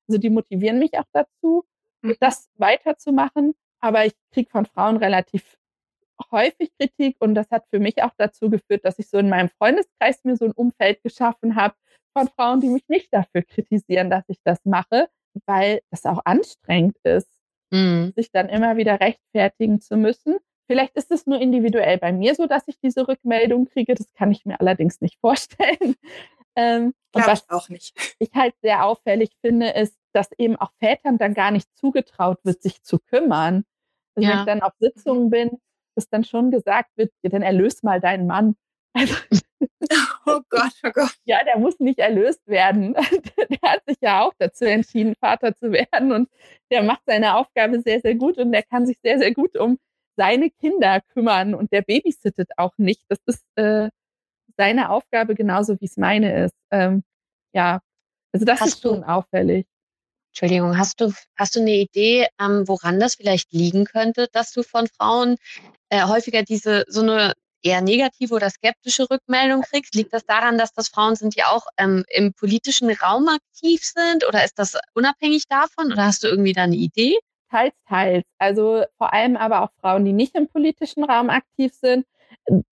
[0.09, 1.65] also die motivieren mich auch dazu,
[2.03, 2.17] hm.
[2.19, 3.55] das weiterzumachen.
[3.81, 5.56] Aber ich kriege von Frauen relativ
[6.31, 9.49] häufig Kritik und das hat für mich auch dazu geführt, dass ich so in meinem
[9.49, 11.75] Freundeskreis mir so ein Umfeld geschaffen habe
[12.17, 15.09] von Frauen, die mich nicht dafür kritisieren, dass ich das mache,
[15.45, 17.29] weil das auch anstrengend ist,
[17.71, 18.13] mhm.
[18.17, 20.39] sich dann immer wieder rechtfertigen zu müssen.
[20.67, 23.95] Vielleicht ist es nur individuell bei mir so, dass ich diese Rückmeldung kriege.
[23.95, 25.95] Das kann ich mir allerdings nicht vorstellen.
[26.59, 27.95] Ähm, und was ich auch nicht.
[28.19, 32.63] Ich halt sehr auffällig finde, ist, dass eben auch Vätern dann gar nicht zugetraut wird,
[32.63, 33.67] sich zu kümmern.
[34.15, 34.33] Also ja.
[34.33, 35.59] Wenn ich dann auf Sitzungen bin,
[35.97, 38.57] dass dann schon gesagt wird, ja, dann erlöst mal deinen Mann.
[38.93, 39.15] Also,
[40.27, 41.15] oh Gott, oh Gott.
[41.25, 42.95] Ja, der muss nicht erlöst werden.
[43.51, 46.29] Der hat sich ja auch dazu entschieden, Vater zu werden und
[46.71, 49.79] der macht seine Aufgabe sehr, sehr gut und der kann sich sehr, sehr gut um
[50.17, 53.03] seine Kinder kümmern und der babysittet auch nicht.
[53.09, 53.91] Das ist äh,
[54.57, 56.57] seine Aufgabe genauso wie es meine ist.
[56.71, 57.05] Ähm,
[57.55, 57.81] ja,
[58.33, 59.67] also das hast ist schon du, auffällig.
[60.39, 64.63] Entschuldigung, hast du, hast du eine Idee, ähm, woran das vielleicht liegen könnte, dass du
[64.63, 65.37] von Frauen
[65.89, 69.95] äh, häufiger diese so eine eher negative oder skeptische Rückmeldung kriegst?
[69.95, 74.29] Liegt das daran, dass das Frauen sind, die auch ähm, im politischen Raum aktiv sind?
[74.29, 75.91] Oder ist das unabhängig davon?
[75.91, 77.19] Oder hast du irgendwie da eine Idee?
[77.51, 78.25] Teils, teils.
[78.39, 82.05] Also vor allem aber auch Frauen, die nicht im politischen Raum aktiv sind.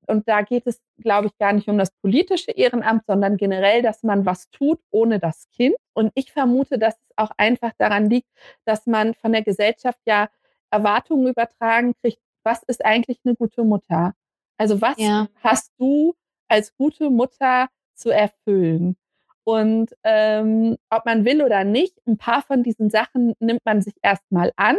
[0.06, 4.02] Und da geht es, glaube ich, gar nicht um das politische Ehrenamt, sondern generell, dass
[4.02, 5.74] man was tut ohne das Kind.
[5.94, 8.28] Und ich vermute, dass es auch einfach daran liegt,
[8.64, 10.28] dass man von der Gesellschaft ja
[10.70, 12.20] Erwartungen übertragen kriegt.
[12.44, 14.14] Was ist eigentlich eine gute Mutter?
[14.58, 15.28] Also was ja.
[15.42, 16.14] hast du
[16.48, 18.96] als gute Mutter zu erfüllen?
[19.44, 23.94] Und ähm, ob man will oder nicht, ein paar von diesen Sachen nimmt man sich
[24.02, 24.76] erstmal an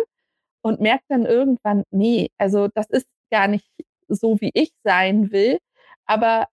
[0.62, 3.69] und merkt dann irgendwann, nee, also das ist gar nicht
[4.07, 5.59] so, wie ich sein will.
[6.05, 6.47] Aber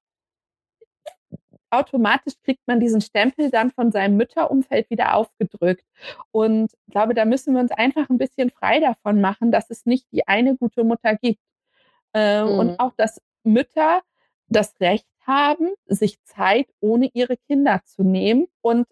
[1.72, 5.84] automatisch kriegt man diesen Stempel dann von seinem Mütterumfeld wieder aufgedrückt.
[6.30, 9.86] Und ich glaube, da müssen wir uns einfach ein bisschen frei davon machen, dass es
[9.86, 11.40] nicht die eine gute Mutter gibt.
[12.14, 12.58] Äh, mhm.
[12.58, 14.02] Und auch, dass Mütter
[14.48, 18.86] das Recht haben, sich Zeit ohne ihre Kinder zu nehmen und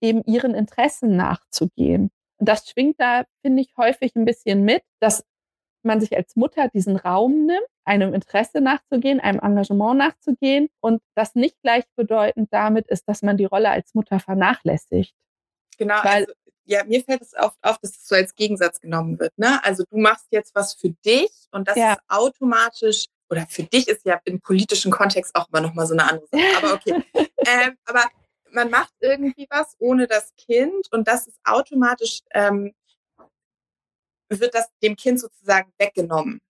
[0.00, 2.10] eben ihren Interessen nachzugehen.
[2.38, 5.24] Und das schwingt da, finde ich, häufig ein bisschen mit, dass
[5.84, 11.34] man sich als Mutter diesen Raum nimmt, einem Interesse nachzugehen, einem Engagement nachzugehen und das
[11.34, 15.14] nicht gleichbedeutend damit ist, dass man die Rolle als Mutter vernachlässigt.
[15.78, 16.32] Genau, Weil, also,
[16.64, 19.36] ja, mir fällt es oft auf, dass es so als Gegensatz genommen wird.
[19.38, 19.58] Ne?
[19.64, 21.92] Also du machst jetzt was für dich und das ja.
[21.92, 25.94] ist automatisch oder für dich ist ja im politischen Kontext auch immer noch mal so
[25.94, 26.56] eine andere Sache.
[26.58, 27.02] Aber okay.
[27.46, 28.04] ähm, aber
[28.50, 32.74] man macht irgendwie was ohne das Kind und das ist automatisch, ähm,
[34.28, 36.40] wird das dem Kind sozusagen weggenommen.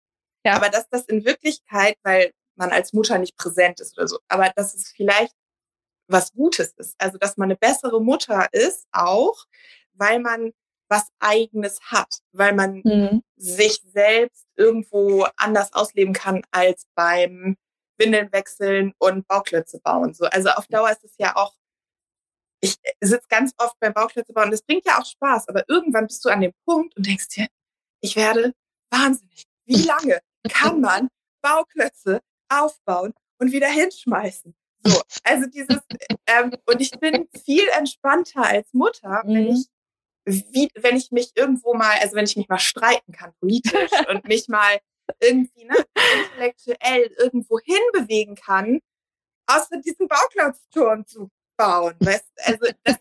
[0.44, 0.54] Ja.
[0.54, 4.50] Aber dass das in Wirklichkeit, weil man als Mutter nicht präsent ist oder so, aber
[4.56, 5.34] dass es vielleicht
[6.08, 6.94] was Gutes ist.
[6.98, 9.44] Also, dass man eine bessere Mutter ist auch,
[9.92, 10.52] weil man
[10.88, 13.22] was eigenes hat, weil man mhm.
[13.36, 17.56] sich selbst irgendwo anders ausleben kann als beim
[17.98, 20.14] Windeln wechseln und Bauklötze bauen.
[20.14, 21.54] So, also auf Dauer ist es ja auch,
[22.60, 26.24] ich sitze ganz oft beim Bauklötze bauen, das bringt ja auch Spaß, aber irgendwann bist
[26.24, 27.48] du an dem Punkt und denkst dir,
[28.00, 28.52] ich werde
[28.90, 29.44] wahnsinnig.
[29.64, 31.08] Wie lange kann man
[31.42, 34.54] Bauklötze aufbauen und wieder hinschmeißen?
[34.84, 35.80] So, also dieses,
[36.26, 39.50] ähm, und ich bin viel entspannter als Mutter, wenn mhm.
[39.50, 39.66] ich
[40.28, 44.26] wie, wenn ich mich irgendwo mal, also wenn ich mich mal streiten kann politisch und
[44.28, 44.78] mich mal
[45.20, 45.74] irgendwie ne,
[46.16, 48.80] intellektuell irgendwo hinbewegen kann,
[49.46, 51.94] außer diesen Bauklötzturm zu bauen.
[52.00, 52.26] Weißt?
[52.44, 52.96] Also das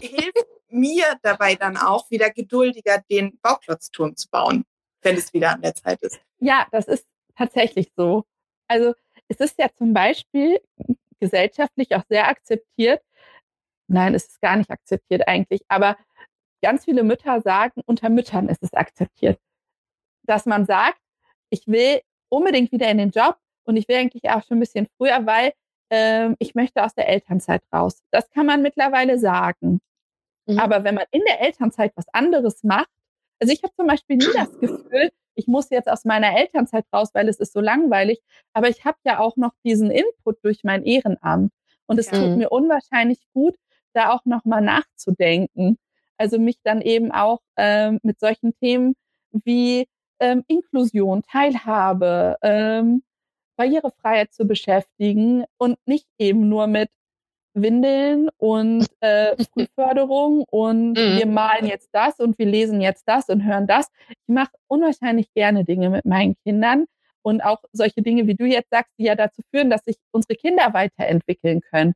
[0.00, 4.64] hilft mir dabei dann auch wieder geduldiger den Bauklotzturm zu bauen,
[5.02, 6.20] wenn es wieder an der Zeit ist.
[6.38, 7.06] Ja, das ist
[7.36, 8.24] tatsächlich so.
[8.68, 8.94] Also
[9.28, 10.60] es ist ja zum Beispiel
[11.20, 13.02] gesellschaftlich auch sehr akzeptiert.
[13.88, 15.96] Nein, es ist gar nicht akzeptiert eigentlich, aber
[16.62, 19.38] ganz viele Mütter sagen, unter Müttern ist es akzeptiert,
[20.24, 21.00] dass man sagt,
[21.50, 24.88] ich will unbedingt wieder in den Job und ich will eigentlich auch schon ein bisschen
[24.96, 25.52] früher, weil
[25.90, 28.02] äh, ich möchte aus der Elternzeit raus.
[28.10, 29.80] Das kann man mittlerweile sagen.
[30.46, 30.58] Mhm.
[30.58, 32.90] Aber wenn man in der Elternzeit was anderes macht,
[33.40, 37.10] also ich habe zum Beispiel nie das Gefühl, ich muss jetzt aus meiner Elternzeit raus,
[37.12, 38.20] weil es ist so langweilig.
[38.54, 41.52] Aber ich habe ja auch noch diesen Input durch mein Ehrenamt.
[41.86, 42.18] Und es ja.
[42.18, 43.54] tut mir unwahrscheinlich gut,
[43.92, 45.78] da auch nochmal nachzudenken.
[46.16, 48.94] Also mich dann eben auch ähm, mit solchen Themen
[49.30, 49.86] wie
[50.18, 53.02] ähm, Inklusion, Teilhabe, ähm,
[53.56, 56.90] Barrierefreiheit zu beschäftigen und nicht eben nur mit
[57.56, 61.18] Windeln und äh, Frühförderung und mhm.
[61.18, 63.88] wir malen jetzt das und wir lesen jetzt das und hören das.
[64.08, 66.86] Ich mache unwahrscheinlich gerne Dinge mit meinen Kindern
[67.22, 70.36] und auch solche Dinge, wie du jetzt sagst, die ja dazu führen, dass sich unsere
[70.36, 71.94] Kinder weiterentwickeln können.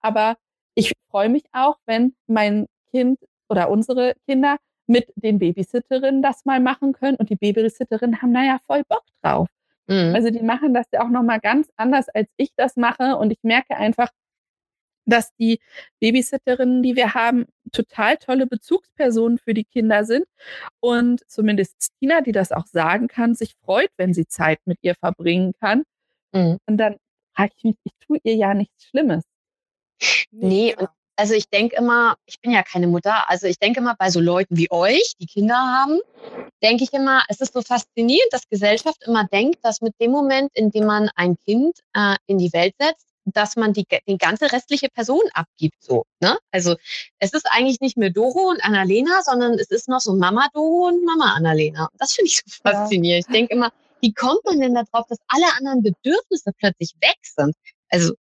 [0.00, 0.36] Aber
[0.74, 6.60] ich freue mich auch, wenn mein Kind oder unsere Kinder mit den Babysitterinnen das mal
[6.60, 9.48] machen können und die Babysitterinnen haben da ja voll Bock drauf.
[9.86, 10.14] Mhm.
[10.14, 13.38] Also die machen das ja auch nochmal ganz anders, als ich das mache und ich
[13.42, 14.08] merke einfach,
[15.04, 15.60] dass die
[16.00, 20.24] Babysitterinnen, die wir haben, total tolle Bezugspersonen für die Kinder sind.
[20.80, 24.94] Und zumindest Tina, die das auch sagen kann, sich freut, wenn sie Zeit mit ihr
[24.94, 25.84] verbringen kann.
[26.32, 26.58] Mhm.
[26.66, 26.96] Und dann
[27.34, 29.24] frage ich mich, ich tue ihr ja nichts Schlimmes.
[30.30, 33.94] Nee, und also ich denke immer, ich bin ja keine Mutter, also ich denke immer
[33.96, 36.00] bei so Leuten wie euch, die Kinder haben,
[36.62, 40.50] denke ich immer, es ist so faszinierend, dass Gesellschaft immer denkt, dass mit dem Moment,
[40.54, 44.50] in dem man ein Kind äh, in die Welt setzt, dass man die, die ganze
[44.52, 46.38] restliche Person abgibt, so, ne?
[46.50, 46.76] Also,
[47.18, 50.88] es ist eigentlich nicht mehr Doro und Annalena, sondern es ist noch so Mama Doro
[50.88, 51.88] und Mama Annalena.
[51.98, 53.26] Das finde ich so faszinierend.
[53.26, 53.30] Ja.
[53.30, 57.54] Ich denke immer, wie kommt man denn darauf, dass alle anderen Bedürfnisse plötzlich weg sind?
[57.88, 58.14] Also,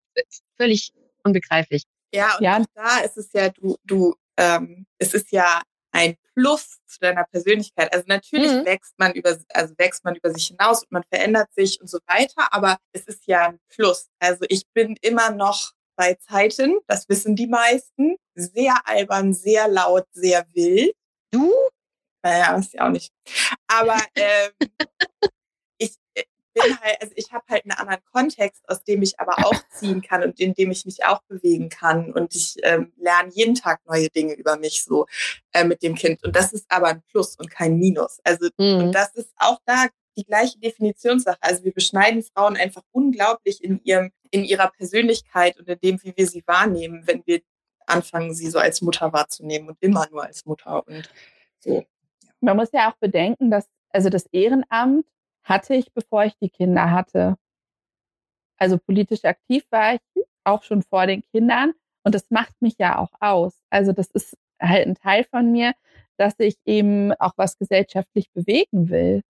[0.58, 0.92] völlig
[1.24, 1.84] unbegreiflich.
[2.12, 2.62] Ja, und ja.
[2.74, 7.92] da ist es ja, du, du, ähm, es ist ja ein Plus zu deiner Persönlichkeit.
[7.92, 8.64] Also natürlich mhm.
[8.64, 11.98] wächst man über, also wächst man über sich hinaus und man verändert sich und so
[12.06, 14.08] weiter, aber es ist ja ein Plus.
[14.18, 20.06] Also ich bin immer noch bei Zeiten, das wissen die meisten, sehr albern, sehr laut,
[20.12, 20.94] sehr wild.
[21.30, 21.52] Du?
[22.22, 23.12] Naja, ist ja auch nicht.
[23.66, 25.28] Aber ähm, äh,
[26.58, 30.22] halt, also ich habe halt einen anderen Kontext, aus dem ich aber auch ziehen kann
[30.22, 32.12] und in dem ich mich auch bewegen kann.
[32.12, 35.06] Und ich ähm, lerne jeden Tag neue Dinge über mich so
[35.52, 36.22] äh, mit dem Kind.
[36.24, 38.18] Und das ist aber ein Plus und kein Minus.
[38.24, 38.86] Also mhm.
[38.86, 39.86] und das ist auch da
[40.16, 41.38] die gleiche Definitionssache.
[41.40, 46.12] Also wir beschneiden Frauen einfach unglaublich in ihrem, in ihrer Persönlichkeit und in dem, wie
[46.16, 47.40] wir sie wahrnehmen, wenn wir
[47.86, 51.10] anfangen, sie so als Mutter wahrzunehmen und immer nur als Mutter und
[51.58, 51.84] so.
[52.40, 55.06] Man muss ja auch bedenken, dass also das Ehrenamt
[55.44, 57.36] hatte ich, bevor ich die Kinder hatte.
[58.58, 61.72] Also politisch aktiv war ich auch schon vor den Kindern
[62.04, 63.58] und das macht mich ja auch aus.
[63.70, 65.72] Also das ist halt ein Teil von mir,
[66.18, 69.22] dass ich eben auch was gesellschaftlich bewegen will.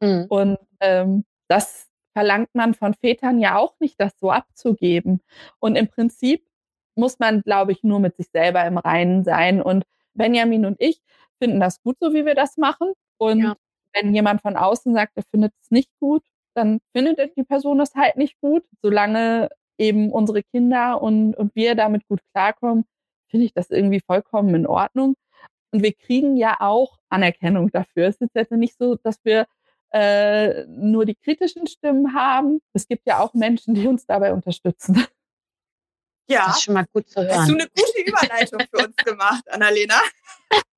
[0.00, 0.26] Mhm.
[0.28, 5.20] Und ähm, das verlangt man von Vätern ja auch nicht, das so abzugeben.
[5.58, 6.46] Und im Prinzip
[6.94, 9.60] muss man, glaube ich, nur mit sich selber im Reinen sein.
[9.60, 11.02] Und Benjamin und ich
[11.38, 12.92] finden das gut, so wie wir das machen.
[13.18, 13.56] Und ja
[13.94, 16.22] wenn jemand von außen sagt, er findet es nicht gut,
[16.54, 18.64] dann findet die Person es halt nicht gut.
[18.82, 22.84] Solange eben unsere Kinder und, und wir damit gut klarkommen,
[23.28, 25.16] finde ich das irgendwie vollkommen in Ordnung.
[25.72, 28.06] Und wir kriegen ja auch Anerkennung dafür.
[28.06, 29.46] Es ist jetzt nicht so, dass wir
[29.92, 32.60] äh, nur die kritischen Stimmen haben.
[32.72, 35.06] Es gibt ja auch Menschen, die uns dabei unterstützen.
[36.28, 37.38] Ja, das ist schon mal gut zu hören.
[37.38, 40.00] Hast du eine gute Überleitung für uns gemacht, Annalena?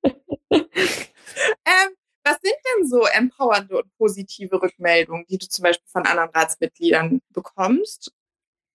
[0.50, 1.95] ähm,
[2.26, 7.20] was sind denn so empowernde und positive Rückmeldungen, die du zum Beispiel von anderen Ratsmitgliedern
[7.30, 8.12] bekommst?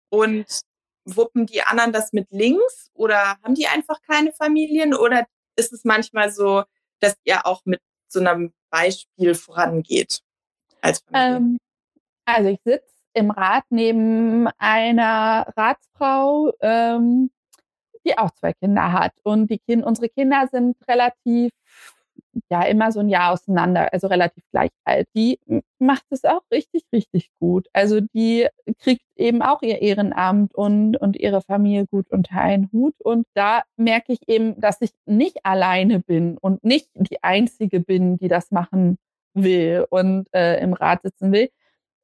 [0.10, 0.46] Und
[1.06, 4.94] wuppen die anderen das mit links oder haben die einfach keine Familien?
[4.94, 5.26] Oder
[5.58, 6.64] ist es manchmal so,
[7.02, 10.22] dass ihr auch mit so einem Beispiel vorangeht
[10.82, 11.04] als?
[11.14, 11.58] Ähm,
[12.26, 17.32] also ich sitze im Rat neben einer Ratsfrau, ähm,
[18.06, 19.14] die auch zwei Kinder hat.
[19.24, 21.52] Und die kind, unsere Kinder sind relativ
[22.50, 25.08] ja immer so ein Jahr auseinander, also relativ gleich alt.
[25.16, 25.40] Die
[25.80, 27.68] macht es auch richtig, richtig gut.
[27.74, 28.48] Also die
[28.80, 32.96] kriegt eben auch ihr Ehrenamt und, und ihre Familie gut unter einen Hut.
[33.00, 38.18] Und da merke ich eben, dass ich nicht alleine bin und nicht die Einzige bin,
[38.18, 38.98] die das machen
[39.34, 41.50] will und äh, im Rat sitzen will.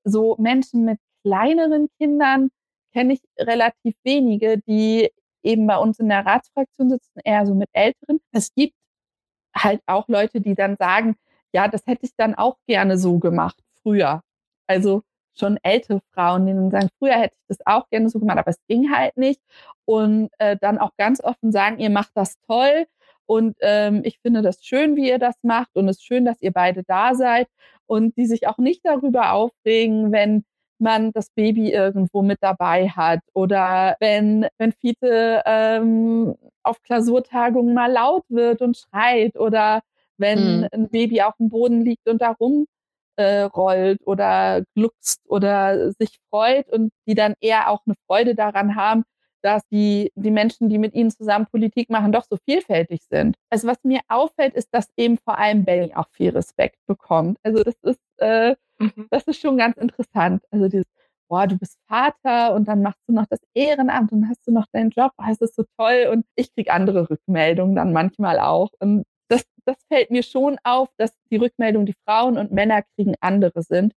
[0.04, 2.50] So Menschen mit kleineren Kindern
[2.94, 5.10] kenne ich relativ wenige, die
[5.44, 8.20] eben bei uns in der Ratsfraktion sitzen, eher so mit Älteren.
[8.32, 8.76] Es gibt
[9.64, 11.16] halt auch Leute, die dann sagen,
[11.54, 14.22] ja, das hätte ich dann auch gerne so gemacht, früher.
[14.68, 15.04] Also
[15.36, 18.52] schon ältere Frauen, die dann sagen, früher hätte ich das auch gerne so gemacht, aber
[18.52, 19.42] es ging halt nicht.
[19.86, 22.86] Und äh, dann auch ganz offen sagen, ihr macht das toll
[23.26, 26.42] und ähm, ich finde das schön, wie ihr das macht und es ist schön, dass
[26.42, 27.48] ihr beide da seid
[27.86, 30.46] und die sich auch nicht darüber aufregen, wenn
[30.80, 37.92] man das Baby irgendwo mit dabei hat oder wenn, wenn Fiete ähm, auf Klausurtagungen mal
[37.92, 39.82] laut wird und schreit oder
[40.18, 40.68] wenn mhm.
[40.72, 42.66] ein Baby auf dem Boden liegt und da rum
[43.18, 48.76] äh, rollt oder gluckst oder sich freut und die dann eher auch eine Freude daran
[48.76, 49.04] haben,
[49.42, 53.38] dass die, die Menschen, die mit ihnen zusammen Politik machen, doch so vielfältig sind.
[53.50, 57.38] Also was mir auffällt, ist, dass eben vor allem Belly auch viel Respekt bekommt.
[57.44, 59.08] Also das ist, äh, mhm.
[59.10, 60.44] das ist schon ganz interessant.
[60.52, 60.86] Also dieses,
[61.28, 64.66] boah, du bist Vater und dann machst du noch das Ehrenamt und hast du noch
[64.72, 66.10] deinen Job, oh, das ist so toll.
[66.12, 68.70] Und ich krieg andere Rückmeldungen dann manchmal auch.
[68.80, 73.16] Und das, das fällt mir schon auf, dass die Rückmeldungen, die Frauen und Männer kriegen,
[73.20, 73.94] andere sind.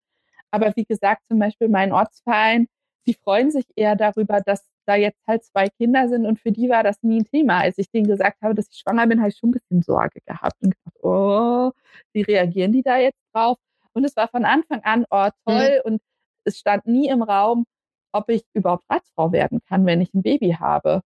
[0.51, 2.67] Aber wie gesagt, zum Beispiel mein Ortsverein,
[3.07, 6.69] die freuen sich eher darüber, dass da jetzt halt zwei Kinder sind und für die
[6.69, 7.61] war das nie ein Thema.
[7.61, 10.21] Als ich denen gesagt habe, dass ich schwanger bin, habe ich schon ein bisschen Sorge
[10.27, 11.71] gehabt und gedacht, oh,
[12.13, 13.59] wie reagieren die da jetzt drauf?
[13.95, 15.81] Und es war von Anfang an, oh, toll.
[15.85, 15.93] Mhm.
[15.93, 16.03] Und
[16.45, 17.67] es stand nie im Raum,
[18.13, 21.03] ob ich überhaupt Ratsfrau werden kann, wenn ich ein Baby habe.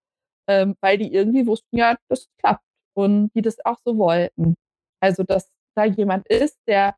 [0.48, 2.63] Ähm, weil die irgendwie wussten, ja, das klappt.
[2.96, 4.56] Und die das auch so wollten.
[5.02, 6.96] Also, dass da jemand ist, der,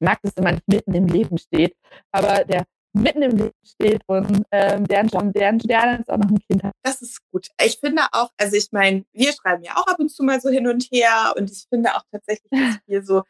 [0.00, 1.74] ich mag das immer nicht mitten im Leben steht,
[2.12, 6.30] aber der mitten im Leben steht und ähm, deren John, deren Stern ist auch noch
[6.30, 6.74] ein Kind hat.
[6.82, 7.48] Das ist gut.
[7.62, 10.48] Ich finde auch, also ich meine, wir schreiben ja auch ab und zu mal so
[10.48, 13.22] hin und her und ich finde auch tatsächlich, dass wir so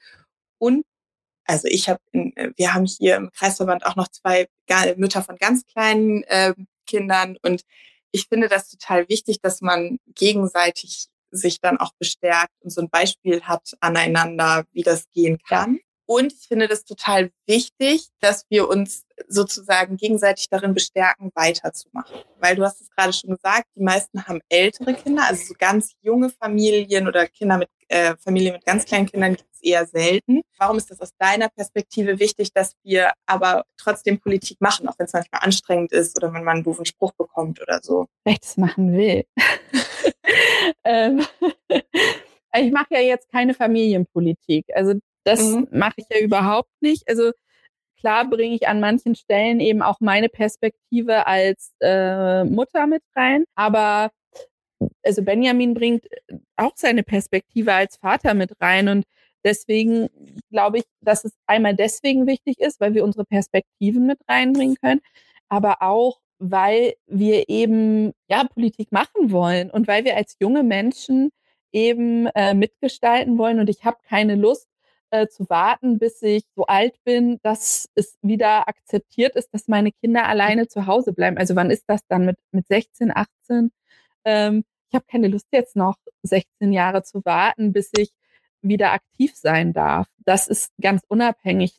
[0.58, 0.84] und
[1.48, 4.48] also ich habe, wir haben hier im Kreisverband auch noch zwei
[4.96, 6.54] Mütter von ganz kleinen äh,
[6.86, 7.62] Kindern und
[8.10, 12.88] ich finde das total wichtig, dass man gegenseitig sich dann auch bestärkt und so ein
[12.88, 15.78] Beispiel hat aneinander, wie das gehen kann.
[16.08, 22.16] Und ich finde das total wichtig, dass wir uns sozusagen gegenseitig darin bestärken, weiterzumachen.
[22.40, 25.92] Weil du hast es gerade schon gesagt, die meisten haben ältere Kinder, also so ganz
[26.00, 30.42] junge Familien oder Kinder mit äh, Familien mit ganz kleinen Kindern gibt es eher selten.
[30.58, 35.06] Warum ist das aus deiner Perspektive wichtig, dass wir aber trotzdem Politik machen, auch wenn
[35.06, 38.06] es manchmal anstrengend ist oder wenn man einen doofen Spruch bekommt oder so?
[38.24, 39.24] Weil ich das machen will.
[40.84, 41.24] ähm,
[41.70, 44.66] ich mache ja jetzt keine Familienpolitik.
[44.74, 44.94] Also
[45.28, 45.68] das mhm.
[45.70, 47.08] mache ich ja überhaupt nicht.
[47.08, 47.32] Also
[47.98, 53.44] klar bringe ich an manchen Stellen eben auch meine Perspektive als äh, Mutter mit rein,
[53.54, 54.10] aber
[55.04, 56.06] also Benjamin bringt
[56.56, 59.04] auch seine Perspektive als Vater mit rein und
[59.44, 60.08] deswegen
[60.50, 65.00] glaube ich, dass es einmal deswegen wichtig ist, weil wir unsere Perspektiven mit reinbringen können,
[65.48, 71.30] aber auch weil wir eben ja Politik machen wollen und weil wir als junge Menschen
[71.72, 74.68] eben äh, mitgestalten wollen und ich habe keine Lust
[75.10, 79.92] äh, zu warten, bis ich so alt bin, dass es wieder akzeptiert ist, dass meine
[79.92, 81.38] Kinder alleine zu Hause bleiben.
[81.38, 83.70] Also wann ist das dann mit, mit 16, 18?
[84.24, 88.10] Ähm, ich habe keine Lust jetzt noch 16 Jahre zu warten, bis ich
[88.62, 90.08] wieder aktiv sein darf.
[90.18, 91.78] Das ist ganz unabhängig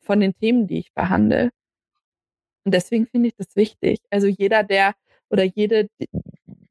[0.00, 1.50] von den Themen, die ich behandle.
[2.64, 4.00] Und deswegen finde ich das wichtig.
[4.10, 4.94] Also jeder, der
[5.30, 5.88] oder jede,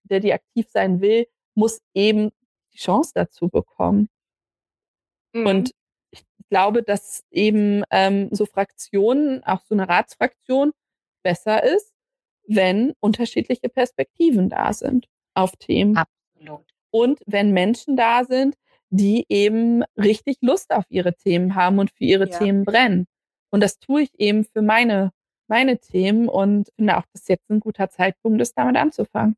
[0.04, 2.32] der die aktiv sein will, muss eben
[2.74, 4.10] die Chance dazu bekommen.
[5.34, 5.48] Mhm.
[5.48, 5.72] Und
[6.12, 10.72] ich glaube, dass eben ähm, so Fraktionen, auch so eine Ratsfraktion,
[11.24, 11.94] besser ist,
[12.48, 15.98] wenn unterschiedliche Perspektiven da sind auf Themen.
[15.98, 16.66] Absolut.
[16.92, 18.56] Und wenn Menschen da sind,
[18.90, 22.38] die eben richtig Lust auf ihre Themen haben und für ihre ja.
[22.38, 23.08] Themen brennen.
[23.50, 25.12] Und das tue ich eben für meine,
[25.48, 29.36] meine Themen und finde auch, dass jetzt ein guter Zeitpunkt ist, damit anzufangen.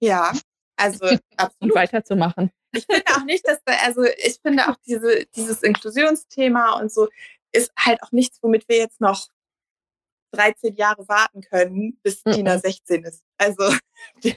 [0.00, 0.32] Ja,
[0.76, 1.54] also absolut.
[1.60, 2.50] Und weiterzumachen.
[2.72, 7.08] Ich finde auch nicht, dass da, also ich finde auch diese, dieses Inklusionsthema und so
[7.52, 9.26] ist halt auch nichts, womit wir jetzt noch
[10.32, 12.32] 13 Jahre warten können, bis mhm.
[12.32, 13.22] Tina 16 ist.
[13.38, 13.74] Also.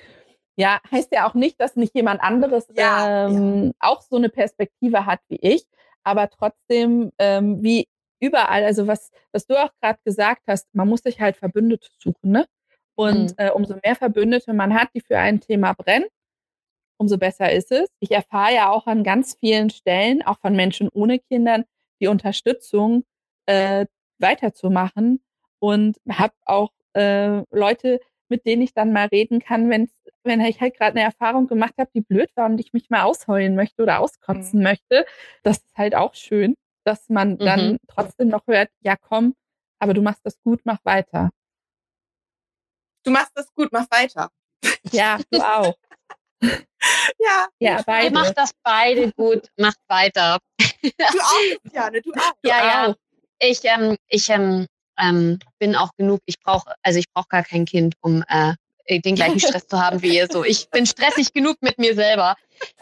[0.56, 3.72] Ja, heißt ja auch nicht, dass nicht jemand anderes ja, ähm, ja.
[3.80, 5.66] auch so eine Perspektive hat wie ich,
[6.04, 7.88] aber trotzdem ähm, wie
[8.20, 12.30] überall, also was, was du auch gerade gesagt hast, man muss sich halt Verbündete suchen,
[12.30, 12.46] ne?
[12.94, 13.36] Und mhm.
[13.38, 16.06] äh, umso mehr Verbündete man hat, die für ein Thema brennen,
[17.04, 17.90] umso besser ist es.
[18.00, 21.66] Ich erfahre ja auch an ganz vielen Stellen, auch von Menschen ohne Kindern,
[22.00, 23.04] die Unterstützung
[23.46, 23.86] äh,
[24.20, 25.22] weiterzumachen
[25.60, 28.00] und habe auch äh, Leute,
[28.30, 29.90] mit denen ich dann mal reden kann, wenn
[30.24, 33.04] wenn ich halt gerade eine Erfahrung gemacht habe, die blöd war und ich mich mal
[33.04, 34.64] ausheulen möchte oder auskotzen mhm.
[34.64, 35.06] möchte.
[35.44, 37.78] Das ist halt auch schön, dass man dann mhm.
[37.88, 39.36] trotzdem noch hört, ja komm,
[39.80, 41.32] aber du machst das gut, mach weiter.
[43.04, 44.30] Du machst das gut, mach weiter.
[44.92, 45.76] Ja, du auch.
[47.20, 48.08] Ja, ja beide.
[48.08, 50.40] Ihr macht das beide gut, macht weiter.
[50.82, 52.34] Du auch, Jane, du auch.
[52.44, 52.88] Ja, du ja.
[52.88, 52.96] Auch.
[53.40, 54.68] Ich, ähm, ich ähm,
[55.00, 58.54] ähm, bin auch genug, ich brauche, also ich brauche gar kein Kind, um äh,
[58.90, 60.28] den gleichen Stress zu haben wie ihr.
[60.32, 62.36] So, ich bin stressig genug mit mir selber.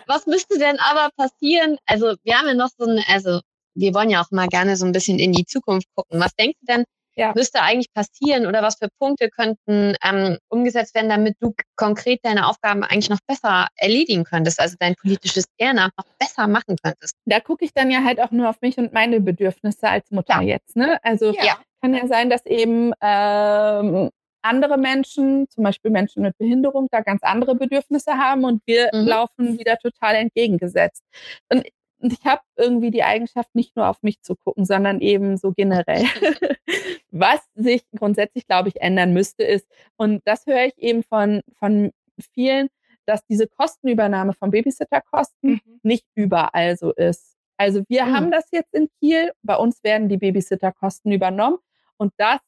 [0.07, 1.77] Was müsste denn aber passieren?
[1.85, 3.41] Also, wir haben ja noch so ein, also
[3.73, 6.19] wir wollen ja auch mal gerne so ein bisschen in die Zukunft gucken.
[6.19, 6.83] Was denkst du denn,
[7.15, 7.33] ja.
[7.35, 12.47] müsste eigentlich passieren oder was für Punkte könnten ähm, umgesetzt werden, damit du konkret deine
[12.47, 17.15] Aufgaben eigentlich noch besser erledigen könntest, also dein politisches Ehrenamt noch besser machen könntest?
[17.25, 20.35] Da gucke ich dann ja halt auch nur auf mich und meine Bedürfnisse als Mutter
[20.35, 20.41] ja.
[20.41, 20.75] jetzt.
[20.75, 20.99] Ne?
[21.03, 21.57] Also ja.
[21.81, 24.09] kann ja sein, dass eben ähm,
[24.43, 29.07] andere Menschen, zum Beispiel Menschen mit Behinderung, da ganz andere Bedürfnisse haben und wir mhm.
[29.07, 31.03] laufen wieder total entgegengesetzt.
[31.49, 31.65] Und
[32.01, 35.51] und ich habe irgendwie die Eigenschaft, nicht nur auf mich zu gucken, sondern eben so
[35.51, 36.05] generell.
[37.11, 41.91] Was sich grundsätzlich, glaube ich, ändern müsste, ist, und das höre ich eben von, von
[42.33, 42.69] vielen,
[43.05, 45.79] dass diese Kostenübernahme von Babysitterkosten mhm.
[45.83, 47.35] nicht überall so ist.
[47.57, 48.15] Also wir mhm.
[48.15, 51.57] haben das jetzt in Kiel, bei uns werden die Babysitterkosten übernommen
[51.97, 52.39] und das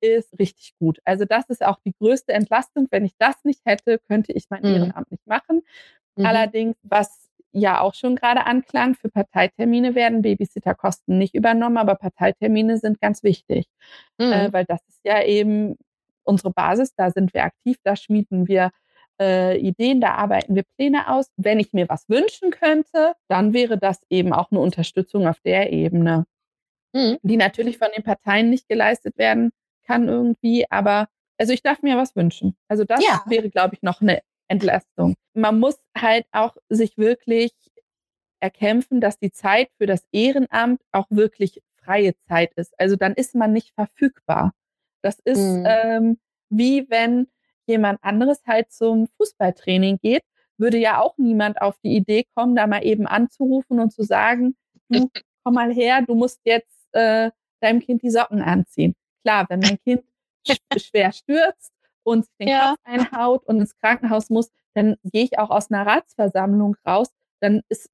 [0.00, 0.98] ist richtig gut.
[1.04, 2.88] Also das ist auch die größte Entlastung.
[2.90, 4.74] Wenn ich das nicht hätte, könnte ich mein mhm.
[4.74, 5.62] Ehrenamt nicht machen.
[6.16, 6.26] Mhm.
[6.26, 7.21] Allerdings, was
[7.52, 13.22] ja auch schon gerade anklang, für Parteitermine werden Babysitterkosten nicht übernommen, aber Parteitermine sind ganz
[13.22, 13.66] wichtig,
[14.18, 14.32] äh, mhm.
[14.32, 15.76] äh, weil das ist ja eben
[16.24, 18.70] unsere Basis, da sind wir aktiv, da schmieden wir
[19.20, 21.26] äh, Ideen, da arbeiten wir Pläne aus.
[21.36, 25.72] Wenn ich mir was wünschen könnte, dann wäre das eben auch eine Unterstützung auf der
[25.72, 26.24] Ebene,
[26.92, 27.18] mhm.
[27.22, 29.50] die natürlich von den Parteien nicht geleistet werden
[29.86, 32.56] kann irgendwie, aber also ich darf mir was wünschen.
[32.68, 33.22] Also das ja.
[33.26, 35.14] wäre, glaube ich, noch eine Entlastung.
[35.34, 37.52] Man muss halt auch sich wirklich
[38.40, 42.78] erkämpfen, dass die Zeit für das Ehrenamt auch wirklich freie Zeit ist.
[42.78, 44.52] Also dann ist man nicht verfügbar.
[45.02, 45.66] Das ist mhm.
[45.66, 46.18] ähm,
[46.50, 47.28] wie wenn
[47.66, 50.22] jemand anderes halt zum Fußballtraining geht,
[50.58, 54.56] würde ja auch niemand auf die Idee kommen, da mal eben anzurufen und zu sagen,
[54.88, 55.08] du
[55.44, 57.30] komm mal her, du musst jetzt äh,
[57.60, 58.94] deinem Kind die Socken anziehen.
[59.22, 60.02] Klar, wenn mein Kind
[60.76, 61.72] schwer stürzt
[62.02, 62.70] und den ja.
[62.70, 67.08] Kopf einhaut und ins Krankenhaus muss, dann gehe ich auch aus einer Ratsversammlung raus,
[67.40, 67.90] dann ist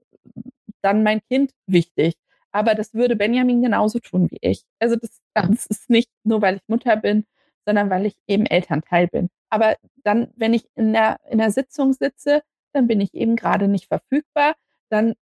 [0.83, 2.15] dann mein Kind wichtig.
[2.53, 4.65] Aber das würde Benjamin genauso tun wie ich.
[4.79, 7.27] Also das, das ist nicht nur, weil ich Mutter bin,
[7.67, 9.29] sondern weil ich eben Elternteil bin.
[9.51, 12.43] Aber dann, wenn ich in der, in der Sitzung sitze,
[12.73, 14.55] dann bin ich eben gerade nicht verfügbar.
[14.89, 15.15] Dann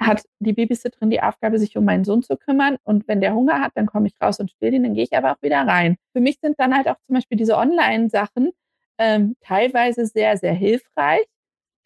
[0.00, 2.78] hat die Babysitterin die Aufgabe, sich um meinen Sohn zu kümmern.
[2.84, 5.16] Und wenn der Hunger hat, dann komme ich raus und still ihn, dann gehe ich
[5.16, 5.96] aber auch wieder rein.
[6.12, 8.50] Für mich sind dann halt auch zum Beispiel diese Online-Sachen
[8.98, 11.26] ähm, teilweise sehr, sehr hilfreich,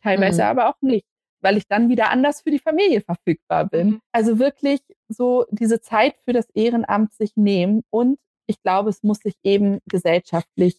[0.03, 0.49] teilweise mhm.
[0.49, 1.07] aber auch nicht,
[1.41, 3.87] weil ich dann wieder anders für die Familie verfügbar bin.
[3.87, 4.01] Mhm.
[4.13, 7.83] Also wirklich so diese Zeit für das Ehrenamt sich nehmen.
[7.91, 10.77] Und ich glaube, es muss sich eben gesellschaftlich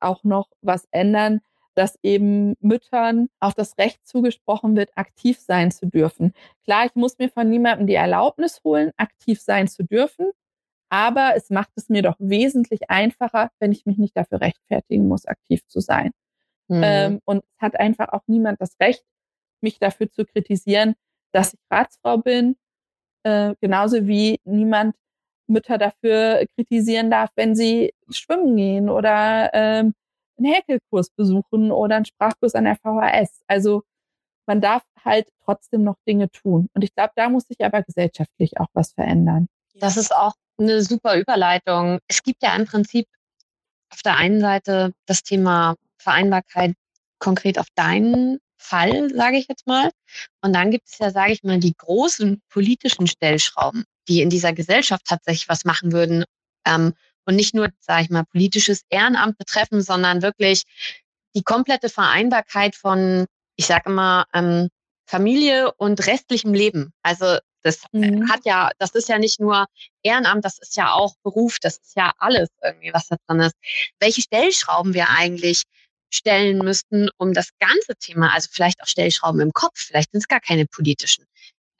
[0.00, 1.40] auch noch was ändern,
[1.80, 6.34] dass eben Müttern auch das Recht zugesprochen wird, aktiv sein zu dürfen.
[6.64, 10.30] Klar, ich muss mir von niemandem die Erlaubnis holen, aktiv sein zu dürfen,
[10.90, 15.24] aber es macht es mir doch wesentlich einfacher, wenn ich mich nicht dafür rechtfertigen muss,
[15.24, 16.10] aktiv zu sein.
[16.68, 16.82] Mhm.
[16.84, 19.02] Ähm, und es hat einfach auch niemand das Recht,
[19.62, 20.96] mich dafür zu kritisieren,
[21.32, 22.56] dass ich Ratsfrau bin,
[23.22, 24.96] äh, genauso wie niemand
[25.46, 29.94] Mütter dafür kritisieren darf, wenn sie schwimmen gehen oder ähm,
[30.40, 33.42] einen Häkelkurs besuchen oder einen Sprachkurs an der VHS.
[33.46, 33.82] Also
[34.46, 36.68] man darf halt trotzdem noch Dinge tun.
[36.74, 39.48] Und ich glaube, da muss sich aber gesellschaftlich auch was verändern.
[39.74, 42.00] Das ist auch eine super Überleitung.
[42.08, 43.06] Es gibt ja im Prinzip
[43.92, 46.74] auf der einen Seite das Thema Vereinbarkeit
[47.18, 49.90] konkret auf deinen Fall, sage ich jetzt mal.
[50.42, 54.52] Und dann gibt es ja, sage ich mal, die großen politischen Stellschrauben, die in dieser
[54.52, 56.24] Gesellschaft tatsächlich was machen würden,
[56.66, 56.94] ähm,
[57.26, 60.64] und nicht nur, sage ich mal, politisches Ehrenamt betreffen, sondern wirklich
[61.34, 64.68] die komplette Vereinbarkeit von, ich sage immer, ähm,
[65.06, 66.92] Familie und restlichem Leben.
[67.02, 68.30] Also das mhm.
[68.30, 69.66] hat ja, das ist ja nicht nur
[70.02, 73.54] Ehrenamt, das ist ja auch Beruf, das ist ja alles irgendwie, was da drin ist.
[73.98, 75.64] Welche Stellschrauben wir eigentlich
[76.12, 80.28] stellen müssten, um das ganze Thema, also vielleicht auch Stellschrauben im Kopf, vielleicht sind es
[80.28, 81.24] gar keine politischen,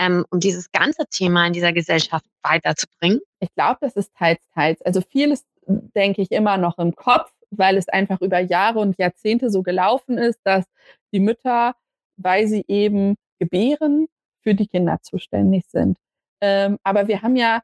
[0.00, 3.20] ähm, um dieses ganze Thema in dieser Gesellschaft weiterzubringen?
[3.38, 4.82] Ich glaube, das ist teils, teils.
[4.82, 9.50] Also vieles denke ich immer noch im Kopf, weil es einfach über Jahre und Jahrzehnte
[9.50, 10.64] so gelaufen ist, dass
[11.12, 11.74] die Mütter
[12.22, 14.06] weil sie eben gebären,
[14.42, 15.98] für die Kinder zuständig sind.
[16.40, 17.60] Ähm, aber wir haben ja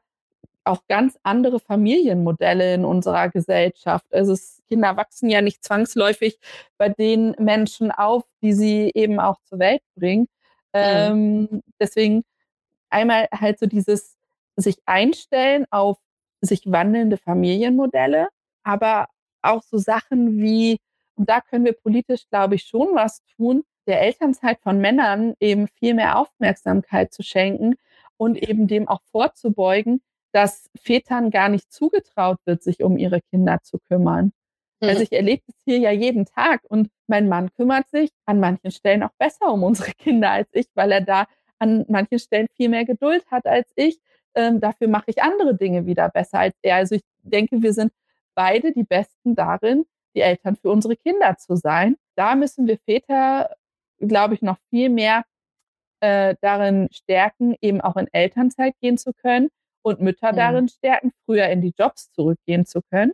[0.63, 4.05] auch ganz andere Familienmodelle in unserer Gesellschaft.
[4.11, 6.39] Also es, Kinder wachsen ja nicht zwangsläufig
[6.77, 10.27] bei den Menschen auf, die sie eben auch zur Welt bringen.
[10.73, 10.81] Mhm.
[10.81, 12.23] Ähm, deswegen
[12.89, 14.17] einmal halt so dieses
[14.55, 15.97] sich einstellen auf
[16.41, 18.29] sich wandelnde Familienmodelle,
[18.63, 19.07] aber
[19.41, 20.77] auch so Sachen wie,
[21.15, 25.67] und da können wir politisch, glaube ich, schon was tun, der Elternzeit von Männern eben
[25.67, 27.75] viel mehr Aufmerksamkeit zu schenken
[28.17, 30.01] und eben dem auch vorzubeugen,
[30.33, 34.33] dass Vätern gar nicht zugetraut wird, sich um ihre Kinder zu kümmern.
[34.81, 34.89] Mhm.
[34.89, 38.71] Also ich erlebe es hier ja jeden Tag und mein Mann kümmert sich an manchen
[38.71, 41.27] Stellen auch besser um unsere Kinder als ich, weil er da
[41.59, 43.99] an manchen Stellen viel mehr Geduld hat als ich.
[44.35, 46.75] Ähm, dafür mache ich andere Dinge wieder besser als er.
[46.75, 47.91] Also ich denke, wir sind
[48.35, 49.85] beide die Besten darin,
[50.15, 51.97] die Eltern für unsere Kinder zu sein.
[52.15, 53.55] Da müssen wir Väter,
[53.99, 55.23] glaube ich, noch viel mehr
[56.01, 59.49] äh, darin stärken, eben auch in Elternzeit gehen zu können
[59.81, 60.37] und Mütter mhm.
[60.37, 63.13] darin stärken, früher in die Jobs zurückgehen zu können.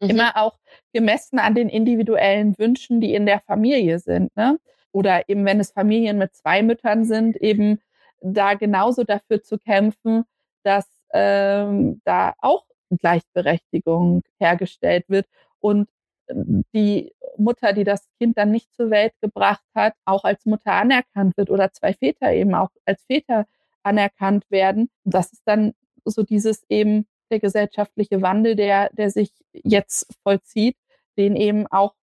[0.00, 0.10] Mhm.
[0.10, 0.58] Immer auch
[0.92, 4.34] gemessen an den individuellen Wünschen, die in der Familie sind.
[4.36, 4.58] Ne?
[4.92, 7.80] Oder eben, wenn es Familien mit zwei Müttern sind, eben
[8.20, 10.24] da genauso dafür zu kämpfen,
[10.62, 15.26] dass ähm, da auch Gleichberechtigung hergestellt wird
[15.60, 15.88] und
[16.28, 20.72] ähm, die Mutter, die das Kind dann nicht zur Welt gebracht hat, auch als Mutter
[20.72, 23.46] anerkannt wird oder zwei Väter eben auch als Väter
[23.82, 24.90] anerkannt werden.
[25.04, 25.74] Und das ist dann
[26.04, 30.76] so dieses eben der gesellschaftliche Wandel, der, der sich jetzt vollzieht,
[31.16, 31.94] den eben auch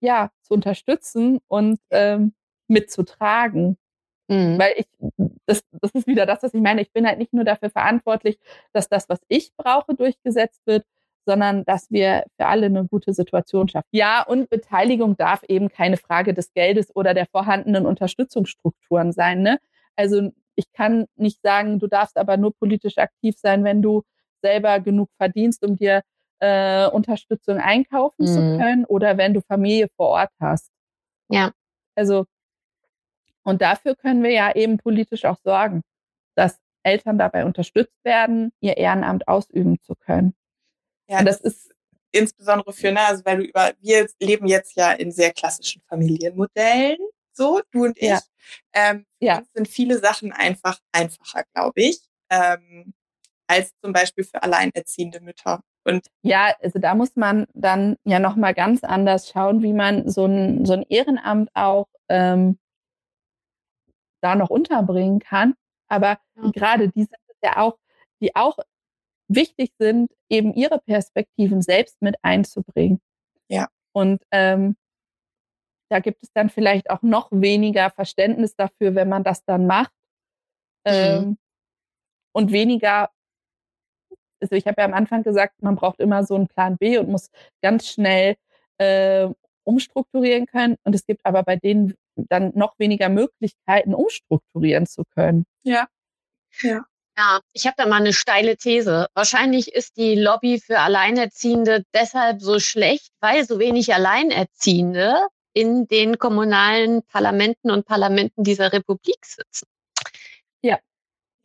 [0.00, 2.34] ja zu unterstützen und ähm,
[2.68, 3.76] mitzutragen.
[4.28, 4.58] Mhm.
[4.58, 4.86] Weil ich,
[5.46, 6.82] das, das ist wieder das, was ich meine.
[6.82, 8.38] Ich bin halt nicht nur dafür verantwortlich,
[8.72, 10.84] dass das, was ich brauche, durchgesetzt wird,
[11.26, 13.88] sondern dass wir für alle eine gute Situation schaffen.
[13.92, 19.42] Ja, und Beteiligung darf eben keine Frage des Geldes oder der vorhandenen Unterstützungsstrukturen sein.
[19.42, 19.58] Ne?
[19.96, 24.02] Also ich kann nicht sagen, du darfst aber nur politisch aktiv sein, wenn du
[24.42, 26.02] selber genug verdienst, um dir
[26.40, 28.26] äh, Unterstützung einkaufen mhm.
[28.26, 30.70] zu können oder wenn du Familie vor Ort hast.
[31.28, 31.52] Ja.
[31.94, 32.26] Also,
[33.44, 35.82] und dafür können wir ja eben politisch auch sorgen,
[36.34, 40.34] dass Eltern dabei unterstützt werden, ihr Ehrenamt ausüben zu können.
[41.08, 41.74] Ja, und das, das ist
[42.12, 46.98] insbesondere für, ne, also weil du über, wir leben jetzt ja in sehr klassischen Familienmodellen,
[47.36, 48.08] so, du und ich.
[48.08, 48.20] Ja.
[48.72, 49.42] Ähm, ja.
[49.54, 52.94] sind viele Sachen einfach einfacher, glaube ich, ähm,
[53.46, 55.62] als zum Beispiel für alleinerziehende Mütter.
[55.84, 60.24] Und ja, also da muss man dann ja nochmal ganz anders schauen, wie man so
[60.24, 62.58] ein, so ein Ehrenamt auch ähm,
[64.22, 65.54] da noch unterbringen kann.
[65.88, 66.50] Aber ja.
[66.52, 67.78] gerade die sind ja auch,
[68.20, 68.58] die auch
[69.28, 73.00] wichtig sind, eben ihre Perspektiven selbst mit einzubringen.
[73.48, 73.68] Ja.
[73.92, 74.76] Und ähm,
[75.94, 79.92] da gibt es dann vielleicht auch noch weniger Verständnis dafür, wenn man das dann macht.
[80.84, 80.92] Mhm.
[80.92, 81.38] Ähm,
[82.32, 83.10] und weniger,
[84.40, 87.10] also ich habe ja am Anfang gesagt, man braucht immer so einen Plan B und
[87.10, 87.30] muss
[87.62, 88.34] ganz schnell
[88.78, 89.28] äh,
[89.62, 90.76] umstrukturieren können.
[90.82, 95.44] Und es gibt aber bei denen dann noch weniger Möglichkeiten, umstrukturieren zu können.
[95.62, 95.86] Ja.
[96.60, 96.84] Ja.
[97.16, 99.06] Ja, ich habe da mal eine steile These.
[99.14, 106.18] Wahrscheinlich ist die Lobby für Alleinerziehende deshalb so schlecht, weil so wenig Alleinerziehende in den
[106.18, 109.66] kommunalen Parlamenten und Parlamenten dieser Republik sitzen.
[110.60, 110.78] Ja.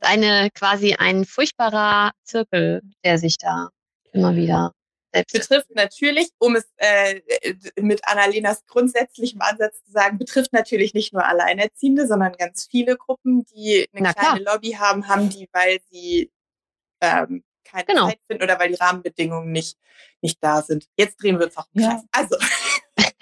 [0.01, 3.69] Eine quasi ein furchtbarer Zirkel, der sich da
[4.11, 4.73] immer wieder
[5.11, 7.21] selbst betrifft natürlich, um es äh,
[7.79, 13.45] mit Annalenas grundsätzlichem Ansatz zu sagen, betrifft natürlich nicht nur Alleinerziehende, sondern ganz viele Gruppen,
[13.45, 14.55] die eine Na kleine klar.
[14.55, 16.31] Lobby haben, haben die, weil sie
[17.01, 18.07] ähm, keine genau.
[18.07, 19.77] Zeit finden oder weil die Rahmenbedingungen nicht,
[20.21, 20.87] nicht da sind.
[20.95, 22.01] Jetzt drehen wir uns auch im Kreis.
[22.01, 22.07] Ja.
[22.11, 22.37] Also.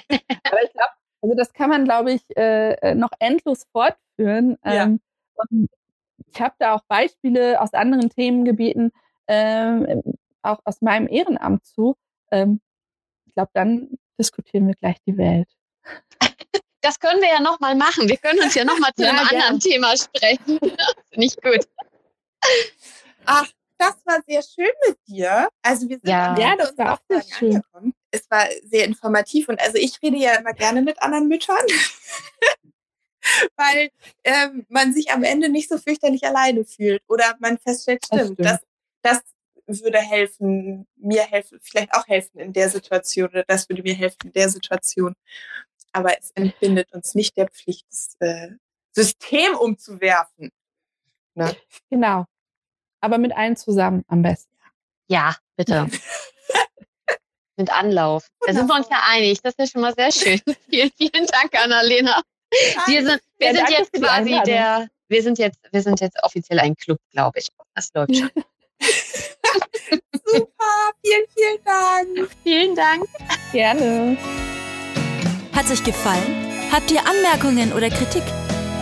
[0.09, 0.91] Aber ich glaube,
[1.21, 4.57] also das kann man, glaube ich, äh, äh, noch endlos fortführen.
[4.63, 4.83] Ja.
[4.83, 5.01] Ähm,
[5.35, 5.69] und
[6.31, 8.91] ich habe da auch Beispiele aus anderen Themengebieten,
[9.27, 10.03] ähm,
[10.41, 11.95] auch aus meinem Ehrenamt zu.
[12.31, 12.61] Ähm,
[13.25, 15.49] ich glaube, dann diskutieren wir gleich die Welt.
[16.81, 18.07] Das können wir ja nochmal machen.
[18.07, 19.41] Wir können uns ja nochmal zu ja, einem gern.
[19.41, 20.59] anderen Thema sprechen.
[21.15, 21.67] Nicht gut.
[23.25, 23.47] Ach,
[23.77, 25.49] das war sehr schön mit dir.
[25.63, 27.55] Also wir sind ja, am Ende das war auch sehr schön.
[27.55, 27.93] Angekommen.
[28.11, 31.65] Es war sehr informativ und also ich rede ja immer gerne mit anderen Müttern.
[33.57, 33.89] weil
[34.23, 38.59] ähm, man sich am Ende nicht so fürchterlich alleine fühlt oder man feststellt, stimmt, das,
[39.01, 39.21] das,
[39.65, 43.95] das würde helfen, mir helfen, vielleicht auch helfen in der Situation oder das würde mir
[43.95, 45.13] helfen in der Situation.
[45.91, 48.51] Aber es entbindet uns nicht der Pflicht, das äh,
[48.93, 50.51] System umzuwerfen.
[51.35, 51.53] Ne?
[51.89, 52.25] Genau
[53.01, 54.53] aber mit allen zusammen am besten.
[55.07, 55.87] Ja, bitte.
[57.57, 58.27] mit Anlauf.
[58.45, 59.41] Da sind wir uns ja einig.
[59.41, 60.41] Das ist ja schon mal sehr schön.
[60.69, 62.21] vielen, vielen Dank, Annalena.
[62.85, 66.75] Wir sind, wir sind jetzt quasi der, wir sind jetzt, wir sind jetzt offiziell ein
[66.75, 67.49] Club, glaube ich.
[67.75, 68.29] Das läuft schon.
[70.25, 72.31] Super, vielen, vielen Dank.
[72.43, 73.05] Vielen Dank.
[73.51, 74.17] Gerne.
[75.55, 76.47] Hat's euch gefallen?
[76.71, 78.23] Habt ihr Anmerkungen oder Kritik?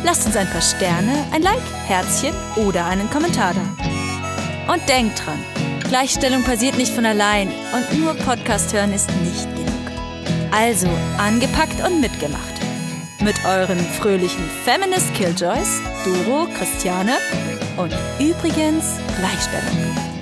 [0.04, 4.74] Lasst uns ein paar Sterne, ein Like, Herzchen oder einen Kommentar da.
[4.74, 5.44] Und denkt dran,
[5.96, 10.52] Gleichstellung passiert nicht von allein und nur Podcast hören ist nicht genug.
[10.52, 12.54] Also angepackt und mitgemacht.
[13.22, 17.14] Mit euren fröhlichen Feminist Killjoys, Doro, Christiane
[17.78, 20.15] und übrigens Gleichstellung.